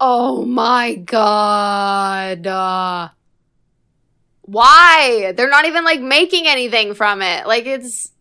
[0.00, 2.46] oh my god.
[2.46, 3.08] Uh,
[4.42, 5.32] why?
[5.36, 7.46] They're not even like making anything from it.
[7.46, 8.12] Like it's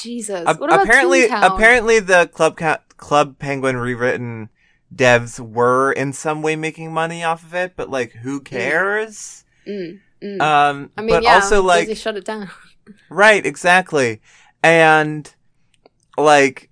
[0.00, 0.44] Jesus.
[0.46, 1.54] What about apparently, Toontown?
[1.54, 4.48] apparently the Club Ca- Club Penguin rewritten
[4.94, 9.44] devs were in some way making money off of it, but like, who cares?
[9.66, 10.00] Mm, mm.
[10.22, 12.50] Um, I mean, but yeah, also like, Disney shut it down.
[13.08, 14.20] Right, exactly.
[14.62, 15.32] And
[16.18, 16.68] like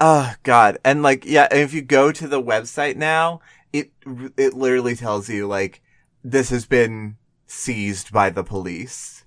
[0.00, 0.78] oh god.
[0.84, 3.40] And like yeah, if you go to the website now,
[3.72, 3.90] it
[4.36, 5.80] it literally tells you like
[6.22, 9.24] this has been seized by the police.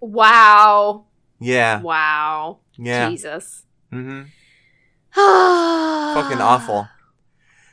[0.00, 1.04] Wow.
[1.40, 1.82] Yeah.
[1.82, 2.60] Wow.
[2.76, 3.10] Yeah.
[3.10, 3.64] Jesus.
[3.92, 4.28] Mhm.
[5.12, 6.88] Fucking Fucking awful.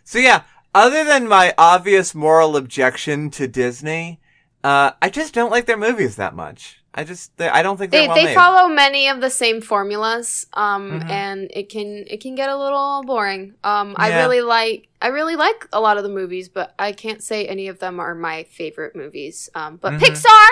[0.04, 4.20] So yeah, other than my obvious moral objection to Disney,
[4.66, 6.82] uh I just don't like their movies that much.
[6.98, 8.36] I just I don't think they're They well they made.
[8.36, 11.10] follow many of the same formulas, um, Mhm.
[11.10, 13.54] and it can it can get a little boring.
[13.64, 17.22] Um, I really like I really like a lot of the movies, but I can't
[17.22, 19.50] say any of them are my favorite movies.
[19.54, 20.00] Um, but Mhm.
[20.00, 20.48] Pixar,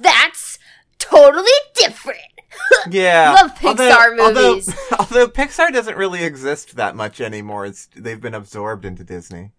[0.00, 0.58] that's
[0.98, 2.20] totally different.
[2.90, 3.34] Yeah.
[3.36, 4.72] I love Pixar although, movies.
[4.98, 7.66] Although, Pixar doesn't really exist that much anymore.
[7.66, 9.50] It's they've been absorbed into Disney.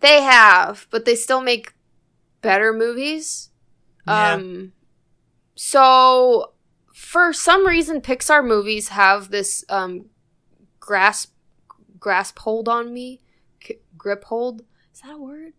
[0.00, 1.72] They have, but they still make
[2.46, 3.50] better movies.
[4.06, 4.34] Yeah.
[4.34, 4.72] Um
[5.56, 6.52] so
[6.94, 10.06] for some reason Pixar movies have this um
[10.78, 11.32] grasp
[11.98, 13.20] grasp hold on me,
[13.58, 14.62] K- grip hold.
[14.94, 15.54] Is that a word?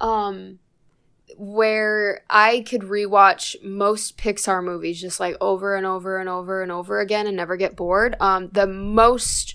[0.00, 0.58] Um
[1.36, 6.72] where I could rewatch most Pixar movies just like over and over and over and
[6.72, 8.16] over again and never get bored.
[8.18, 9.54] Um the most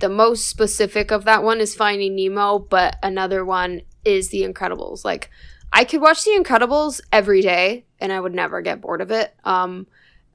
[0.00, 5.04] the most specific of that one is Finding Nemo, but another one is The Incredibles.
[5.04, 5.30] Like
[5.72, 9.34] I could watch The Incredibles every day and I would never get bored of it.
[9.44, 9.86] Um,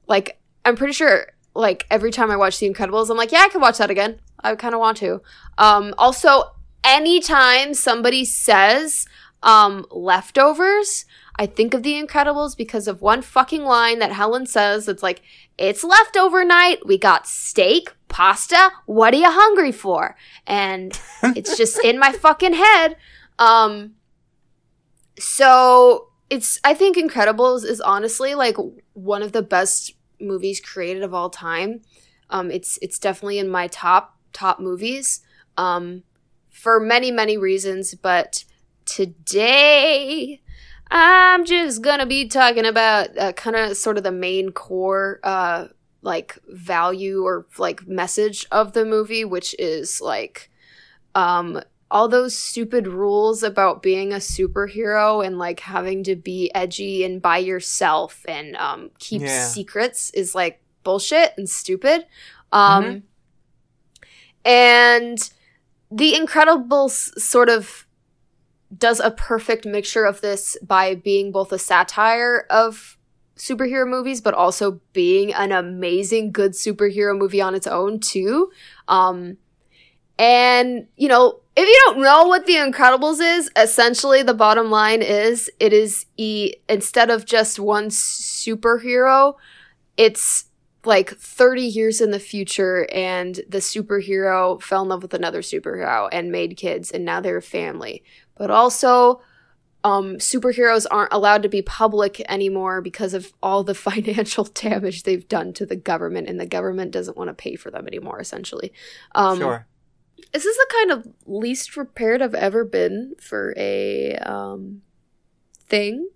[0.06, 3.48] like I'm pretty sure like every time I watch The Incredibles, I'm like, yeah, I
[3.48, 4.20] could watch that again.
[4.40, 5.22] I kind of want to.
[5.58, 9.06] Um, also, anytime somebody says
[9.42, 14.88] um, leftovers, I think of The Incredibles because of one fucking line that Helen says.
[14.88, 15.22] It's like,
[15.56, 16.86] it's leftover night.
[16.86, 18.70] We got steak, pasta.
[18.86, 20.16] What are you hungry for?
[20.46, 22.96] And it's just in my fucking head.
[23.38, 23.94] Um,
[25.18, 28.56] so it's, I think Incredibles is honestly like
[28.94, 31.82] one of the best movies created of all time.
[32.30, 35.20] Um, it's, it's definitely in my top, top movies.
[35.56, 36.02] Um,
[36.50, 38.44] for many, many reasons, but
[38.84, 40.40] today
[40.90, 45.68] I'm just gonna be talking about uh, kind of sort of the main core, uh,
[46.02, 50.50] like value or like message of the movie, which is like,
[51.14, 51.60] um,
[51.94, 57.22] all those stupid rules about being a superhero and like having to be edgy and
[57.22, 59.46] by yourself and um, keep Yeah.
[59.46, 62.04] secrets is like bullshit and stupid.
[62.52, 63.02] Um, Mhm.
[64.44, 65.30] And
[65.90, 67.86] The Incredibles sort of
[68.76, 72.98] does a perfect mixture of this by being both a satire of
[73.36, 78.50] superhero movies, but also being an amazing good superhero movie on its own too.
[78.88, 79.36] Um,
[80.18, 85.02] and you know, if you don't know what The Incredibles is, essentially the bottom line
[85.02, 89.34] is it is e instead of just one superhero,
[89.96, 90.46] it's
[90.84, 96.08] like 30 years in the future and the superhero fell in love with another superhero
[96.12, 98.02] and made kids and now they're a family.
[98.36, 99.22] But also
[99.84, 105.28] um, superheroes aren't allowed to be public anymore because of all the financial damage they've
[105.28, 108.18] done to the government, and the government doesn't want to pay for them anymore.
[108.18, 108.72] Essentially,
[109.14, 109.66] um, sure.
[110.32, 114.82] This is the kind of least prepared I've ever been for a um,
[115.66, 116.08] thing.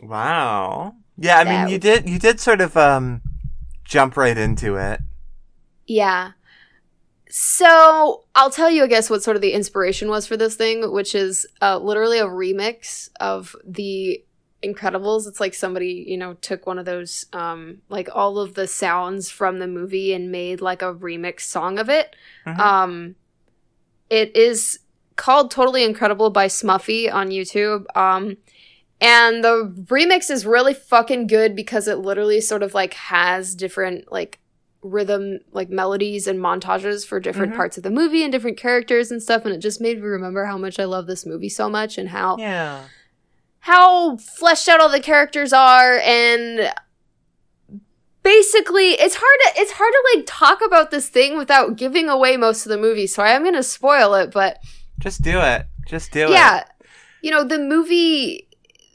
[0.00, 0.94] Wow.
[1.16, 3.22] Yeah, I mean, you did you did sort of um
[3.84, 5.00] jump right into it.
[5.86, 6.32] Yeah.
[7.30, 10.92] So I'll tell you, I guess, what sort of the inspiration was for this thing,
[10.92, 14.24] which is uh, literally a remix of the
[14.64, 15.26] Incredibles.
[15.28, 19.30] It's like somebody, you know, took one of those, um, like all of the sounds
[19.30, 22.16] from the movie and made like a remix song of it.
[22.46, 22.58] Mhm.
[22.58, 23.14] Um,
[24.10, 24.78] it is
[25.16, 27.84] called Totally Incredible by Smuffy on YouTube.
[27.96, 28.36] Um,
[29.00, 34.10] and the remix is really fucking good because it literally sort of like has different
[34.10, 34.38] like
[34.82, 37.56] rhythm like melodies and montages for different Mhm.
[37.56, 40.44] parts of the movie and different characters and stuff and it just made me remember
[40.44, 42.82] how much I love this movie so much and how Yeah.
[43.64, 46.70] How fleshed out all the characters are and
[48.22, 52.36] basically it's hard to it's hard to like talk about this thing without giving away
[52.36, 54.58] most of the movie so I am going to spoil it but
[54.98, 55.64] Just do it.
[55.86, 56.30] Just do it.
[56.30, 56.64] yeah
[57.22, 58.48] you know the movie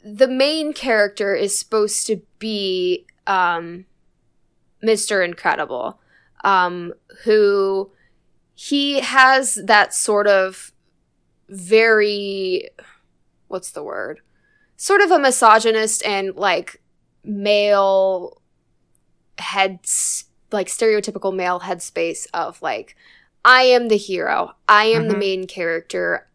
[0.04, 3.86] the main character is supposed to be um
[4.84, 5.98] mr incredible
[6.44, 7.90] um who
[8.54, 10.70] he has that sort of
[11.48, 12.68] very
[13.48, 14.20] what's the word
[14.82, 16.80] sort of a misogynist and like
[17.22, 18.40] male
[19.38, 19.78] head
[20.52, 22.96] like stereotypical male headspace of like
[23.44, 25.18] i am the hero i am the Mhm.
[25.18, 26.26] main character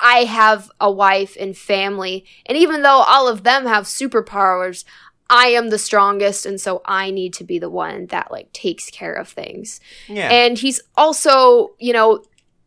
[0.00, 4.84] I have a wife and family, and even though all of them have superpowers,
[5.28, 8.90] I am the strongest, and so I need to be the one that like takes
[8.90, 9.80] care of things.
[10.06, 10.28] Yeah.
[10.30, 12.22] And he's also, you know,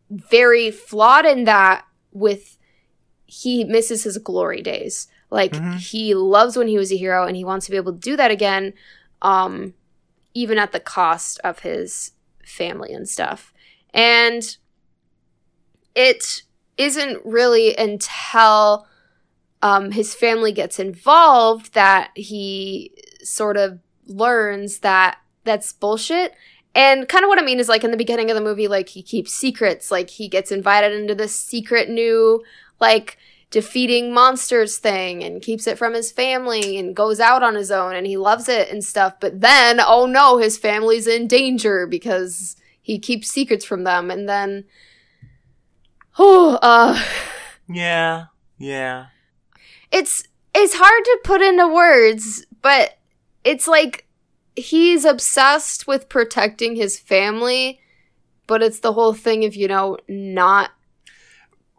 [0.10, 2.58] very flawed in that with
[3.26, 5.08] he misses his glory days.
[5.32, 5.78] Like Mhm.
[5.80, 8.16] he loves when he was a hero and he wants to be able to do
[8.18, 8.74] that again
[9.22, 9.74] um
[10.34, 12.12] even at the cost of his
[12.46, 13.54] family and stuff.
[13.94, 14.58] And
[15.96, 16.44] it
[16.78, 18.88] isn't really until
[19.62, 22.92] um, his family gets involved that he
[23.22, 26.34] sort of learns that that's bullshit.
[26.74, 28.90] And kind of what I mean is like in the beginning of the movie, like
[28.90, 29.92] he keeps secrets.
[29.92, 32.42] Like he gets invited into this secret new,
[32.80, 33.18] like,
[33.52, 37.96] defeating monsters thing and keeps it from his family and goes out on his own
[37.96, 39.20] and he loves it and stuff.
[39.20, 44.10] But then, oh no, his family's in danger because he keeps secrets from them.
[44.10, 44.64] And then,
[46.18, 47.00] oh, uh,
[47.70, 48.26] yeah.
[48.58, 49.08] Yeah.
[49.92, 50.24] it's
[50.54, 52.98] it's hard to put into words, but
[53.44, 54.06] it's like
[54.56, 57.80] he's obsessed with protecting his family,
[58.46, 60.72] but it's the whole thing of you know not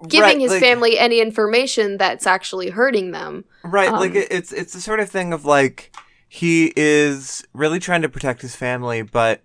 [0.08, 3.44] giving Right, his like- family any information that's actually hurting them.
[3.64, 5.94] Right, like Um, it, it's it's the sort of thing of like
[6.28, 9.42] he is really trying to protect his family, but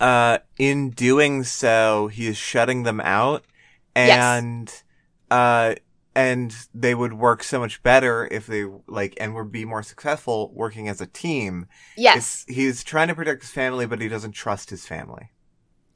[0.00, 3.44] uh, in doing so, he is shutting them out,
[3.94, 4.18] Yes.
[4.20, 4.82] and
[5.30, 5.74] uh,
[6.14, 10.50] and they would work so much better if they like and would be more successful
[10.54, 11.66] working as a team.
[11.96, 12.44] Yes.
[12.48, 15.30] It's, he's trying to protect his family, but he doesn't trust his family.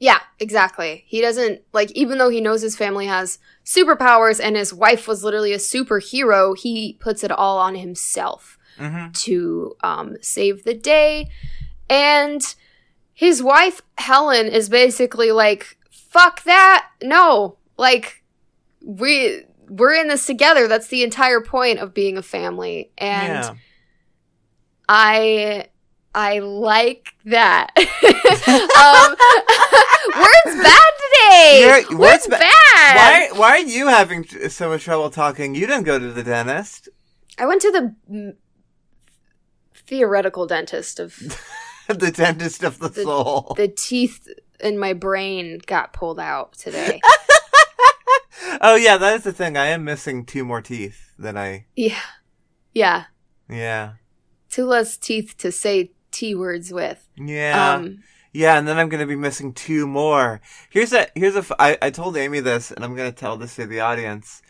[0.01, 1.05] Yeah, exactly.
[1.07, 5.23] He doesn't like even though he knows his family has superpowers and his wife was
[5.23, 9.11] literally a superhero, he puts it all on himself Mm-hmm.
[9.13, 11.29] to um save the day.
[11.91, 12.41] And
[13.13, 16.89] his wife Helen is basically like fuck that.
[17.03, 17.59] No.
[17.77, 18.25] Like
[18.83, 20.67] we we're in this together.
[20.67, 22.91] That's the entire point of being a family.
[22.97, 23.55] And yeah.
[24.89, 25.67] I
[26.15, 27.71] I like that.
[27.77, 29.17] um,
[30.21, 31.67] words bad today.
[31.67, 32.97] Words words ba- bad.
[32.97, 35.55] Why why are you having so much trouble talking?
[35.55, 36.89] You didn't go to the dentist.
[37.39, 38.35] I went to the mm,
[39.75, 41.17] theoretical dentist of
[41.89, 43.55] the dentist of the, The- soul.
[43.57, 44.29] the teeth
[44.61, 47.01] in my brain got pulled out today.
[48.61, 49.57] oh yeah, that is the thing.
[49.57, 51.67] I am missing two more teeth than I.
[51.77, 52.01] yeah,
[52.75, 53.05] yeah.
[53.49, 53.93] Yeah.
[54.49, 57.09] Two less teeth to say t words with.
[57.16, 57.75] Yeah.
[57.75, 58.03] Um,
[58.33, 60.41] Yeah, and then I'm gonna be missing two more.
[60.68, 61.41] Here's a here's a.
[61.41, 64.43] f- I, I told Amy this, and I'm gonna tell this to the audience.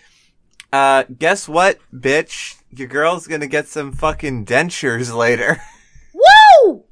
[0.72, 2.56] Uh, guess what, bitch?
[2.70, 5.62] Your girl's gonna get some fucking dentures later.
[6.12, 6.84] woo!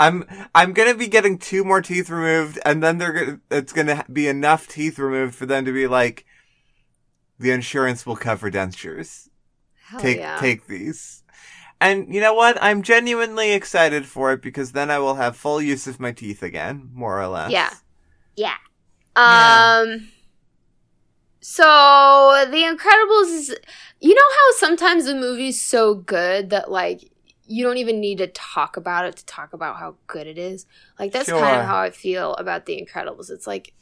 [0.00, 4.04] I'm I'm gonna be getting two more teeth removed, and then they're gonna it's gonna
[4.10, 6.24] be enough teeth removed for them to be like,
[7.38, 9.28] the insurance will cover dentures.
[9.84, 10.38] Hell take yeah.
[10.40, 11.21] take these.
[11.82, 12.56] And you know what?
[12.62, 16.42] I'm genuinely excited for it because then I will have full use of my teeth
[16.42, 17.50] again, more or less.
[17.50, 17.70] Yeah.
[18.36, 18.54] Yeah.
[19.16, 19.82] Yeah.
[19.84, 20.08] Um.
[21.40, 21.64] So
[22.50, 23.56] The Incredibles is,
[24.00, 27.10] you know how sometimes a movie's so good that like
[27.46, 30.66] you don't even need to talk about it to talk about how good it is.
[30.98, 33.28] Like that's kind of how I feel about The Incredibles.
[33.28, 33.74] It's like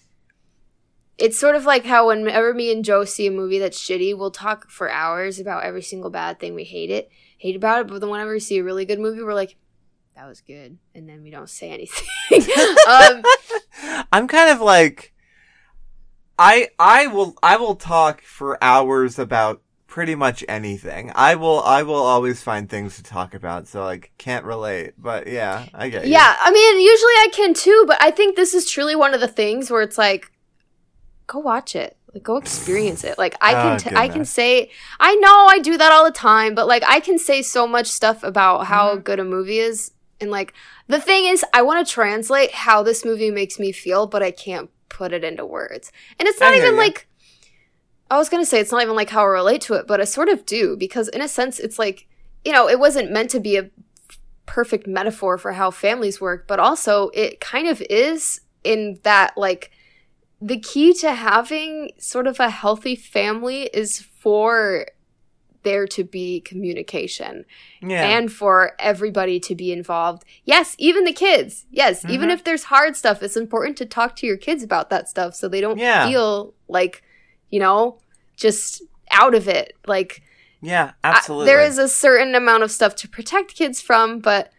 [1.19, 4.31] it's sort of like how whenever me and Joe see a movie that's shitty, we'll
[4.31, 7.11] talk for hours about every single bad thing we hate it,
[7.41, 7.87] hate about it.
[7.89, 9.57] But then whenever we see a really good movie, we're like,
[10.15, 12.07] "That was good," and then we don't say anything.
[12.89, 13.23] um,
[14.13, 15.13] I'm kind of like
[16.39, 21.13] I I will I will talk for hours about pretty much anything.
[21.15, 24.93] I will I will always find things to talk about, so like can't relate.
[24.97, 26.13] But yeah, I get you.
[26.13, 29.21] Yeah, I mean, usually I can too, but I think this is truly one of
[29.21, 30.31] the things where it's like,
[31.27, 33.19] go watch it, like go experience it.
[33.19, 36.11] Like I can, Oh, t- I can say, I know I do that all the
[36.11, 38.99] time, but like I can say so much stuff about how Mm-hmm.
[38.99, 40.53] good a movie is, and like
[40.89, 44.31] the thing is, I want to translate how this movie makes me feel, but I
[44.33, 47.07] can't put it into words, and it's not even like.
[48.11, 50.05] I was gonna say it's not even like how I relate to it, but I
[50.05, 52.07] sort of do because in a sense it's like
[52.45, 53.71] you know it wasn't meant to be a
[54.47, 59.71] perfect metaphor for how families work, but also it kind of is in that like
[60.41, 64.87] the key to having sort of a healthy family is for
[65.63, 67.45] there to be communication
[67.83, 68.03] Yeah.
[68.17, 70.25] and for everybody to be involved.
[70.45, 71.67] Yes, even the kids.
[71.71, 72.33] Yes, even Mhm.
[72.33, 75.49] if there's hard stuff, it's important to talk to your kids about that stuff so
[75.49, 76.09] they don't Yeah.
[76.09, 77.03] feel like,
[77.51, 77.99] you know,
[78.37, 79.75] just out of it.
[79.87, 80.23] Like
[80.63, 81.47] yeah, I- absolutely.
[81.47, 84.51] there is a certain amount of stuff to protect kids from, but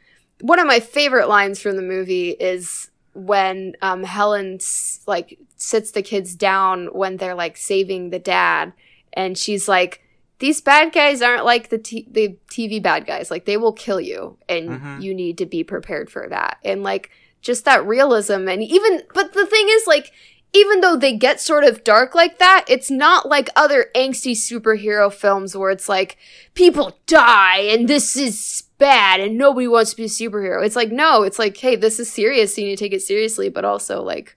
[0.41, 4.59] one of my favorite lines from the movie is when um, Helen
[5.07, 8.73] like sits the kids down when they're like saving the dad,
[9.13, 10.01] and she's like,
[10.39, 13.29] "These bad guys aren't like the t- the TV bad guys.
[13.29, 15.01] Like they will kill you, and Mhm.
[15.01, 17.09] you need to be prepared for that." And like
[17.41, 20.11] just that realism, and even but the thing is like
[20.53, 25.11] even though they get sort of dark like that, it's not like other angsty superhero
[25.11, 26.17] films where it's like
[26.53, 30.65] people die and this is bad and nobody wants to be a superhero.
[30.65, 33.01] It's like no, it's like hey, this is serious, so you need to take it
[33.01, 34.35] seriously, but also like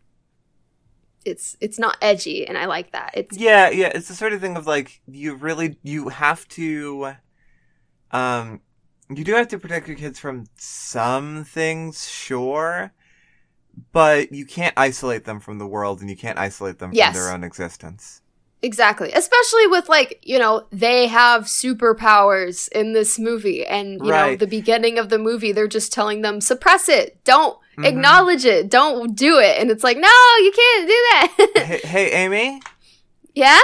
[1.25, 3.13] it's it's not edgy and I like that.
[3.15, 7.15] It's Yeah, yeah, it's the sort of thing of like you really you have to
[8.13, 8.61] um
[9.11, 12.93] you do have to protect your kids from some things, sure,
[13.93, 17.15] but you can't isolate them from the world and you can't isolate them Yes.
[17.15, 18.21] from their own existence.
[18.63, 19.13] Exactly.
[19.13, 24.47] Especially with like, you know, they have superpowers in this movie and you know, the
[24.47, 27.23] beginning of the movie they're just telling them suppress it.
[27.25, 27.85] Don't Mhm.
[27.87, 28.71] acknowledge it.
[28.71, 29.59] Don't do it.
[29.61, 30.09] And it's like, "No,
[30.39, 32.63] you can't do that." hey, hey, Amy,
[33.35, 33.61] yeah?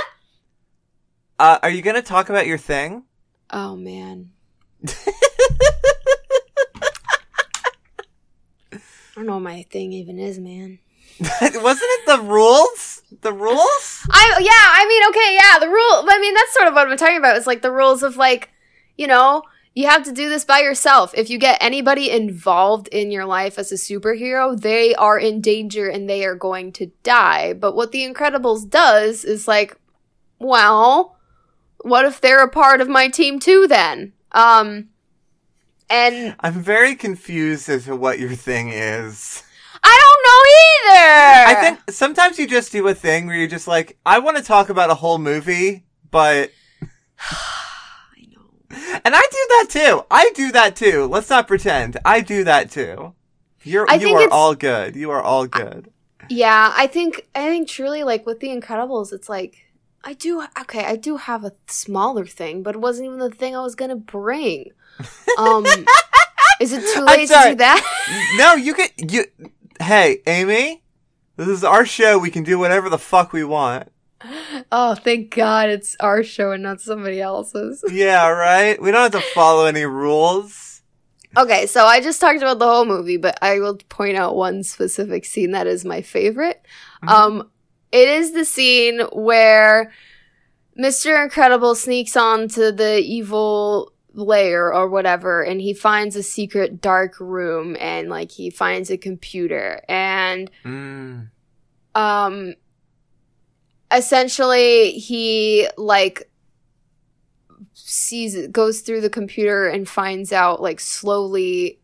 [1.39, 3.05] uh, are you gonna talk about your thing?
[3.51, 4.31] Oh man.
[9.11, 10.79] I don't know what my thing even is, man.
[11.21, 13.03] Wasn't it the rules?
[13.21, 14.07] The rules?
[14.11, 16.07] I yeah, I mean, okay, yeah, the rule.
[16.09, 17.37] I mean, that's sort of what I'm talking about.
[17.37, 18.51] It's like the rules of like,
[18.97, 19.43] you know,
[19.75, 21.13] you have to do this by yourself.
[21.15, 25.89] If you get anybody involved in your life as a superhero, they are in danger
[25.89, 27.53] and they are going to die.
[27.53, 29.77] But what The Incredibles does is like,
[30.39, 31.17] well,
[31.83, 34.13] what if they're a part of my team too then?
[34.33, 34.89] Um
[35.91, 39.43] and I'm very confused as to what your thing is.
[39.83, 41.59] I don't know either.
[41.59, 44.43] I think sometimes you just do a thing where you're just like, I want to
[44.43, 46.51] talk about a whole movie, but.
[47.21, 49.01] I know.
[49.05, 50.05] And I do that too.
[50.11, 51.07] I do that too.
[51.07, 51.99] Let's not pretend.
[52.05, 53.15] I do that too.
[53.63, 54.97] You're I you are it's- all good.
[54.97, 55.91] You are all good.
[56.29, 59.57] Yeah, I think I think truly like with The Incredibles, it's like
[60.05, 63.57] I do okay, I do have a smaller thing, but it wasn't even the thing
[63.57, 64.71] I was gonna bring.
[65.39, 65.65] Um
[66.61, 68.35] Is it too late to do that?
[68.37, 69.25] no, you can you
[69.81, 70.83] Hey, Amy,
[71.37, 72.19] this is our show.
[72.19, 73.91] We can do whatever the fuck we want.
[74.71, 77.83] oh, thank God it's our show and not somebody else's.
[77.91, 78.81] Yeah, right?
[78.81, 80.83] We don't have to follow any rules.
[81.35, 84.63] Okay, so I just talked about the whole movie, but I will point out one
[84.65, 86.61] specific scene that is my favorite.
[87.07, 87.51] Um,
[87.93, 89.93] it is the scene where
[90.79, 91.23] Mr.
[91.23, 97.77] Incredible sneaks onto the evil lair or whatever, and he finds a secret dark room,
[97.81, 101.29] and like he finds a computer, and Mm.
[101.95, 102.55] um,
[103.93, 106.31] essentially he like
[107.73, 111.79] sees it goes through the computer and finds out like slowly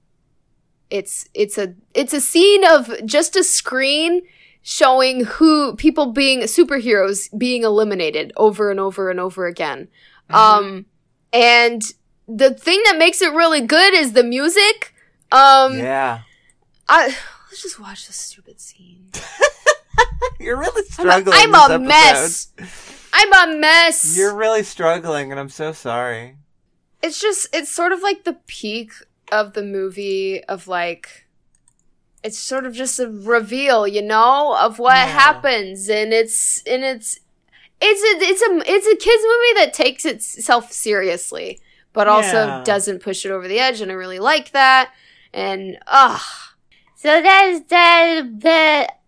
[0.91, 4.23] it's it's a it's a scene of just a screen
[4.63, 9.89] showing who people being superheroes being eliminated over and over and over again
[10.31, 10.87] um
[11.33, 11.93] and
[12.29, 14.95] the thing that makes it really good is the music
[15.33, 16.21] um yeah.
[16.89, 17.07] I,
[17.51, 19.11] let's just watch this stupid scene
[20.41, 21.39] You're really I'm a, struggling.
[21.55, 22.49] I'm a mess
[23.13, 26.37] i'm a mess You're really struggling, and I'm so sorry.
[27.03, 28.93] it's just it's sort of like the peak
[29.33, 31.27] of the movie of like
[32.23, 35.07] it's sort of just a reveal you know of what Yeah.
[35.07, 37.19] happens and it's and it's
[37.81, 41.61] it's a it's a it's a kids movie that takes itself seriously
[41.97, 42.63] but also Yeah.
[42.65, 44.93] doesn't push it over the edge and i really like that
[45.35, 46.53] and ah
[46.95, 49.01] so that's that that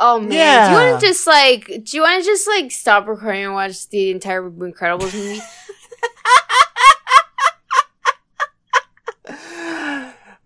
[0.00, 3.06] oh man do you want to just like do you want to just like stop
[3.06, 5.40] recording and watch the entire incredibles movie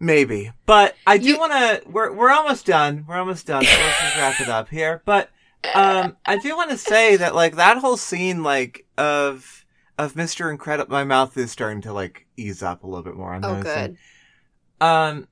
[0.01, 1.83] Maybe, but I do You- want to.
[1.91, 3.05] We're we're almost done.
[3.09, 3.64] We're almost done.
[3.64, 5.03] So let's just wrap it up here.
[5.05, 5.29] But
[5.74, 9.64] um, I do want to say that like that whole scene, like of
[9.99, 10.90] of Mister Incredible.
[10.90, 13.34] My mouth is starting to like ease up a little bit more.
[13.34, 13.86] I'm oh noticing.
[13.92, 13.99] good
[14.80, 15.28] Um,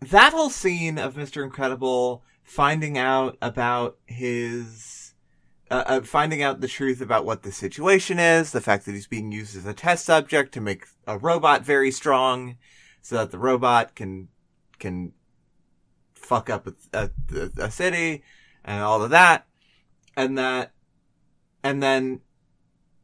[0.00, 1.42] that whole scene of Mr.
[1.42, 5.14] Incredible finding out about his,
[5.70, 9.06] uh, uh, finding out the truth about what the situation is, the fact that he's
[9.06, 12.56] being used as a test subject to make a robot very strong,
[13.00, 14.28] so that the robot can
[14.78, 15.12] can
[16.14, 17.10] fuck up a, a,
[17.56, 18.22] a city
[18.64, 19.46] and all of that,
[20.16, 20.72] and that,
[21.62, 22.20] and then,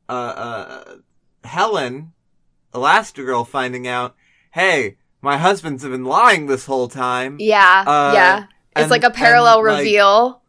[0.08, 0.84] uh, uh,
[1.44, 2.12] Helen,
[2.74, 4.14] Elastigirl, finding out
[4.52, 7.36] hey, my husband's been lying this whole time.
[7.40, 8.44] Yeah, Uh, yeah.
[8.76, 10.42] It's and- like a parallel and, like, reveal.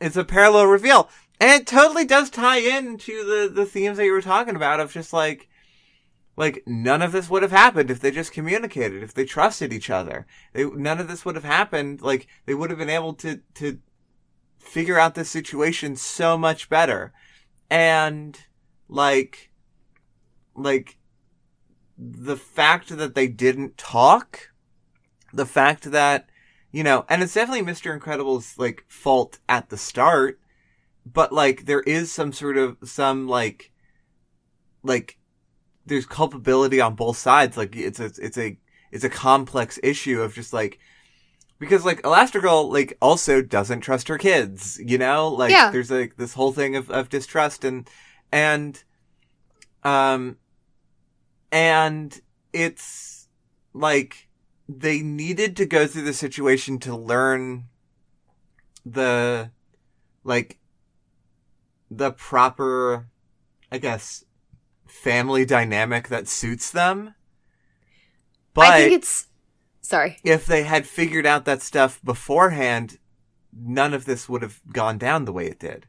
[0.00, 1.08] It's a parallel reveal.
[1.40, 4.92] And it totally does tie into the, the themes that you were talking about of
[4.92, 5.48] just like,
[6.36, 9.88] like none of this would have happened if they just communicated, if they trusted each
[9.90, 10.26] other.
[10.52, 12.02] They, none of this would have happened.
[12.02, 13.78] Like they would have been able to, to
[14.58, 17.12] figure out this situation so much better.
[17.70, 18.38] And
[18.88, 19.50] like,
[20.54, 20.98] like
[21.98, 24.50] the fact that they didn't talk,
[25.32, 26.28] the fact that,
[26.72, 27.98] you know, and it's definitely Mr.
[27.98, 30.38] Incredible's like fault at the start,
[31.10, 33.70] but like there is some sort of some like
[34.82, 35.18] like
[35.86, 37.56] there's culpability on both sides.
[37.56, 38.58] Like it's a it's a
[38.90, 40.78] it's a complex issue of just like
[41.58, 45.28] because like Elastigirl like also doesn't trust her kids, you know?
[45.28, 45.70] Like Yeah.
[45.70, 47.88] there's like this whole thing of, of distrust and
[48.32, 48.82] and
[49.82, 50.36] um
[51.52, 52.20] and
[52.52, 53.28] it's
[53.72, 54.28] like
[54.68, 57.64] they needed to go through the situation to learn
[58.84, 59.50] the
[60.24, 60.58] like
[61.90, 63.08] the proper
[63.70, 64.24] i guess
[64.86, 67.14] family dynamic that suits them
[68.54, 69.26] but I think it's
[69.82, 70.16] sorry.
[70.24, 72.98] if they had figured out that stuff beforehand
[73.52, 75.86] none of this would have gone down the way it did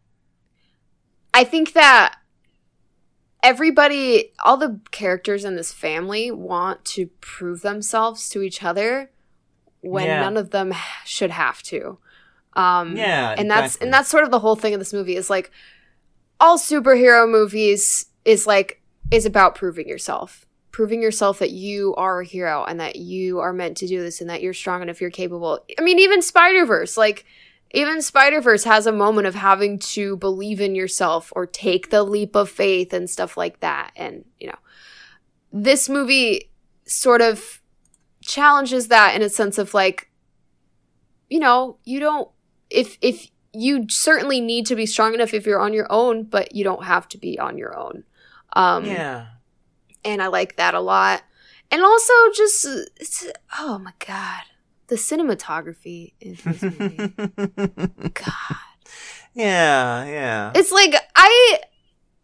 [1.34, 2.16] I think that
[3.48, 9.10] everybody, all the characters in this family want to prove themselves to each other
[9.82, 10.20] when Yeah.
[10.22, 10.74] none of them
[11.06, 11.98] should have to.
[12.54, 13.86] Um, Yeah, and that's exactly.
[13.86, 15.50] and that's sort of the whole thing of this movie is like
[16.42, 18.82] all superhero movies is like
[19.12, 23.52] is about proving yourself proving yourself that you are a hero and that you are
[23.54, 26.98] meant to do this and that you're strong enough you're capable i mean even spider-verse
[26.98, 27.26] like
[27.72, 32.04] even Spider Verse has a moment of having to believe in yourself or take the
[32.04, 33.92] leap of faith and stuff like that.
[33.96, 34.60] And, you know,
[35.52, 36.50] this movie
[36.86, 37.62] sort of
[38.22, 40.10] challenges that in a sense of like,
[41.30, 42.30] you know, you don't,
[42.70, 46.54] if, if, you certainly need to be strong enough if you're on your own, but
[46.54, 48.04] you don't have to be on your own.
[48.54, 49.28] Um, Yeah.
[50.06, 51.24] and I like that a lot.
[51.72, 52.66] And also, just
[52.98, 53.26] it's,
[53.58, 54.44] oh my god,
[54.88, 57.14] the cinematography in this movie.
[58.14, 58.58] god,
[59.34, 60.52] yeah, yeah.
[60.56, 61.60] it's like I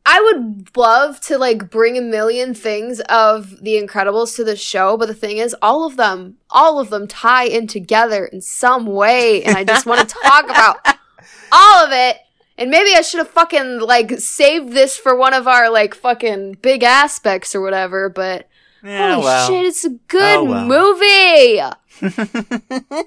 [0.05, 4.97] I would love to like bring a million things of The Incredibles to the show,
[4.97, 8.85] but the thing is, all of them, all of them tie in together in some
[8.85, 10.85] way, and I just want to talk about
[11.51, 12.17] all of it.
[12.57, 16.57] And maybe I should have fucking like saved this for one of our like fucking
[16.61, 18.47] big aspects or whatever, but
[18.83, 19.47] yeah, holy well.
[19.47, 20.65] shit, it's a good Oh, well.
[20.65, 21.61] movie.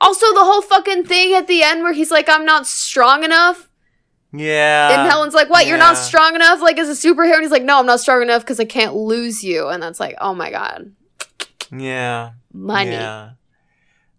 [0.00, 3.68] Also, the whole fucking thing at the end where he's like, I'm not strong enough.
[4.32, 5.00] yeah.
[5.02, 5.66] And Helen's like, What?
[5.66, 6.60] You're not strong enough?
[6.60, 7.34] Like, as a superhero?
[7.34, 9.68] And he's like, No, I'm not strong enough because I can't lose you.
[9.68, 10.92] And that's like, Oh my God.
[11.70, 12.32] Yeah.
[12.52, 12.90] Money.
[12.92, 13.30] Yeah.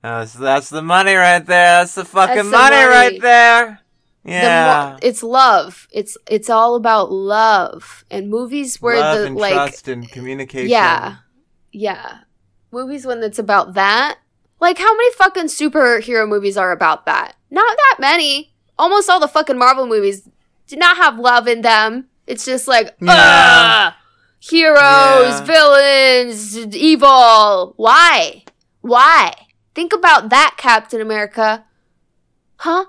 [0.04, 1.80] Uh, so that's the money right there.
[1.80, 2.88] That's the fucking That's the money, money.
[2.88, 3.80] right there.
[4.28, 4.92] Yeah.
[4.94, 5.88] mo- it's love.
[5.92, 8.04] It's it's all about love.
[8.12, 10.70] And movies where Love the and like trust and communication.
[10.70, 11.16] Yeah.
[11.72, 12.20] Yeah.
[12.72, 14.20] Movies when it's about that.
[14.60, 17.36] Like how many fucking superhero movies are about that?
[17.50, 18.54] Not that many.
[18.78, 20.28] Almost all the fucking Marvel movies
[20.68, 22.08] do not have love in them.
[22.28, 23.14] It's just like Yeah.
[23.16, 23.98] "Ah,
[24.40, 25.44] heroes, Yeah.
[25.46, 27.74] villains, evil.
[27.78, 28.44] Why?
[28.82, 29.34] Why?
[29.74, 31.66] Think about that, Captain America.
[32.58, 32.86] Huh?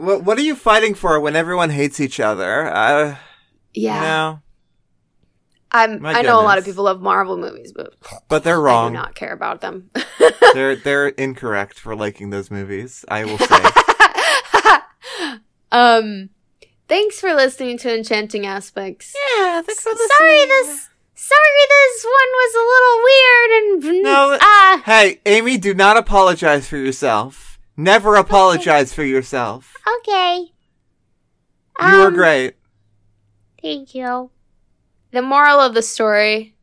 [0.00, 2.66] What What are you fighting for when everyone hates each other?
[2.66, 3.16] Uh,
[3.74, 3.96] Yeah.
[3.96, 4.40] You know,
[5.72, 7.94] I'm My I know a lot of people love Marvel movies, but
[8.28, 8.86] but they're wrong.
[8.86, 9.90] I do not care about them.
[10.54, 13.04] they're they're incorrect for liking those movies.
[13.08, 13.62] I will say.
[15.72, 16.30] um,
[16.88, 19.14] thanks for listening to Enchanting Aspects.
[19.38, 19.62] yeah.
[19.62, 20.08] thanks for listening.
[20.18, 20.88] Sorry, this.
[21.14, 22.64] Sorry, this one was a
[23.84, 24.82] little weird and No, ah.
[24.84, 27.51] Hey, Amy, do not apologize for yourself.
[27.82, 29.74] Never apologize for yourself.
[29.98, 30.52] Okay.
[31.80, 32.54] You were Um, great.
[33.60, 34.30] Thank you.
[35.10, 36.54] The moral of the story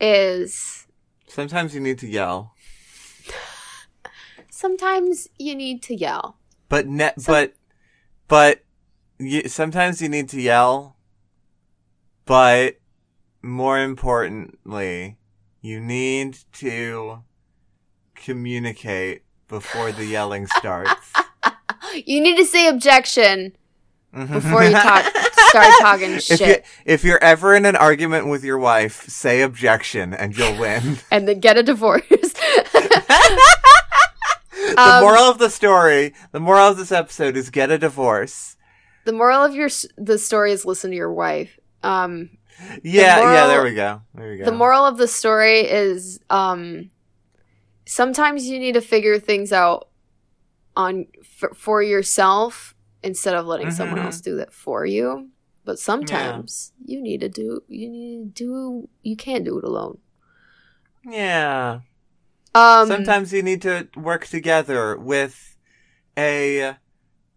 [0.00, 0.86] is
[1.26, 2.54] Sometimes you need to yell,
[4.50, 6.36] sometimes you need to yell.
[6.68, 7.54] but ne- but
[8.28, 8.64] but
[9.18, 10.96] you, sometimes you need to yell.
[12.26, 12.78] But
[13.42, 15.16] more importantly,
[15.60, 17.22] you need to
[18.14, 21.12] communicate before the yelling starts.
[22.06, 23.56] You need to say objection
[24.12, 25.04] before you talk.
[25.48, 29.40] Start talking If you shit, if you're ever in an argument with your wife, say
[29.42, 30.98] objection and you'll win.
[31.10, 32.02] and then get a divorce.
[32.08, 33.40] the
[34.76, 38.56] Um, moral of the story, the moral of this episode is get a divorce.
[39.04, 41.58] the moral of your the story is listen to your wife.
[41.82, 42.30] Um,
[42.84, 44.02] Yeah, yeah, moral- there we go.
[44.14, 44.44] There we go.
[44.44, 46.90] The moral of the story is um
[47.90, 49.88] sometimes you need to figure things out
[50.76, 54.04] on for, for yourself instead of letting someone Mhm.
[54.04, 55.30] else do that for you.
[55.64, 59.98] But sometimes you need to do you need to do you can't do it alone.
[61.04, 61.80] Yeah.
[62.54, 65.56] Um Sometimes you need to work together with
[66.16, 66.76] a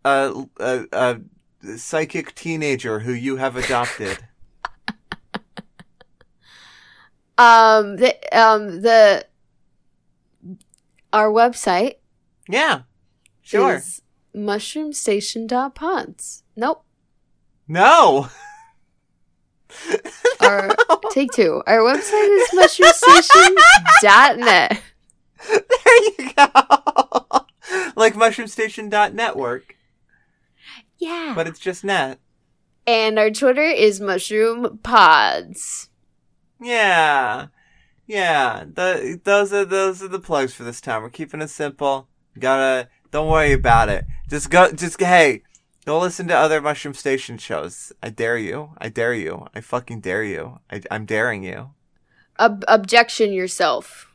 [0.05, 1.19] a, a, a
[1.77, 4.17] psychic teenager who you have adopted.
[7.37, 9.25] um the um the
[11.13, 11.95] our website
[12.49, 12.81] yeah.
[13.41, 13.75] Sure.
[13.75, 14.01] is
[14.35, 16.43] mushroomstation.pods.
[16.55, 16.83] Nope.
[17.67, 18.29] no.
[20.39, 20.69] Our
[21.11, 21.63] take two.
[21.65, 24.81] Our website is mushroomstation.net.
[25.49, 26.45] there you go.
[27.95, 29.75] like mushroomstation.network,
[30.99, 31.33] Yeah.
[31.35, 32.19] but it's just net.
[32.85, 35.89] And our Twitter is mushroom pods.
[36.61, 37.47] Yeah.
[38.07, 38.65] Yeah.
[38.65, 41.01] The, those are those are the plugs for this time.
[41.01, 42.07] We're keeping it simple.
[42.37, 44.05] Gotta don't worry about it.
[44.29, 45.43] Just go just hey,
[45.85, 47.91] go listen to other Mushroom Station shows.
[48.01, 48.71] I dare you.
[48.77, 49.47] I dare you.
[49.55, 50.59] I fucking dare you.
[50.71, 51.71] I, I'm daring you.
[52.39, 54.13] Ob- objection yourself.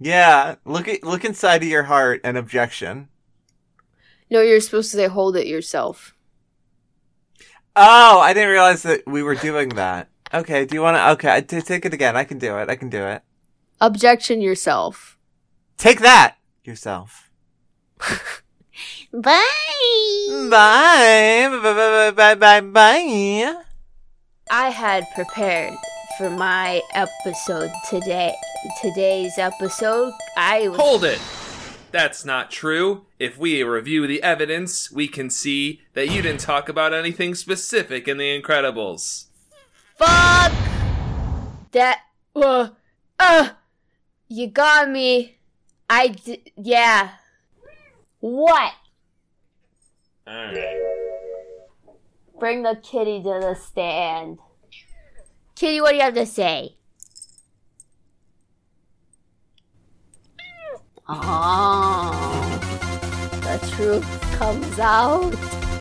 [0.00, 0.56] Yeah.
[0.64, 3.08] Look at look inside of your heart and objection.
[4.30, 6.14] No, you're supposed to say hold it yourself.
[7.76, 10.08] Oh, I didn't realize that we were doing that.
[10.34, 11.10] Okay, do you want to?
[11.12, 12.16] Okay, I- t- take it again.
[12.16, 12.68] I can do it.
[12.68, 13.22] I can do it.
[13.80, 15.16] Objection yourself.
[15.78, 17.30] Take that yourself.
[19.12, 19.46] Bye.
[20.50, 21.48] Bye.
[21.62, 22.10] Bye.
[22.10, 22.34] Bye.
[22.34, 22.60] Bye.
[22.60, 23.62] Bye.
[24.50, 25.74] I had prepared
[26.18, 28.34] for my episode today.
[28.82, 31.20] Today's episode, I was Hold it!
[31.92, 33.04] That's not true.
[33.18, 38.08] If we review the evidence, we can see that you didn't talk about anything specific
[38.08, 39.26] in The Incredibles.
[39.94, 40.52] Fuck
[41.72, 42.00] that.
[42.34, 42.70] Uh,
[43.18, 43.50] uh,
[44.28, 45.38] you got me.
[45.88, 47.10] I d- yeah.
[48.20, 48.72] What?
[50.26, 50.76] Alright.
[52.38, 54.38] Bring the kitty to the stand.
[55.54, 56.74] Kitty, what do you have to say?
[61.06, 62.60] Oh,
[63.42, 65.64] the truth comes out.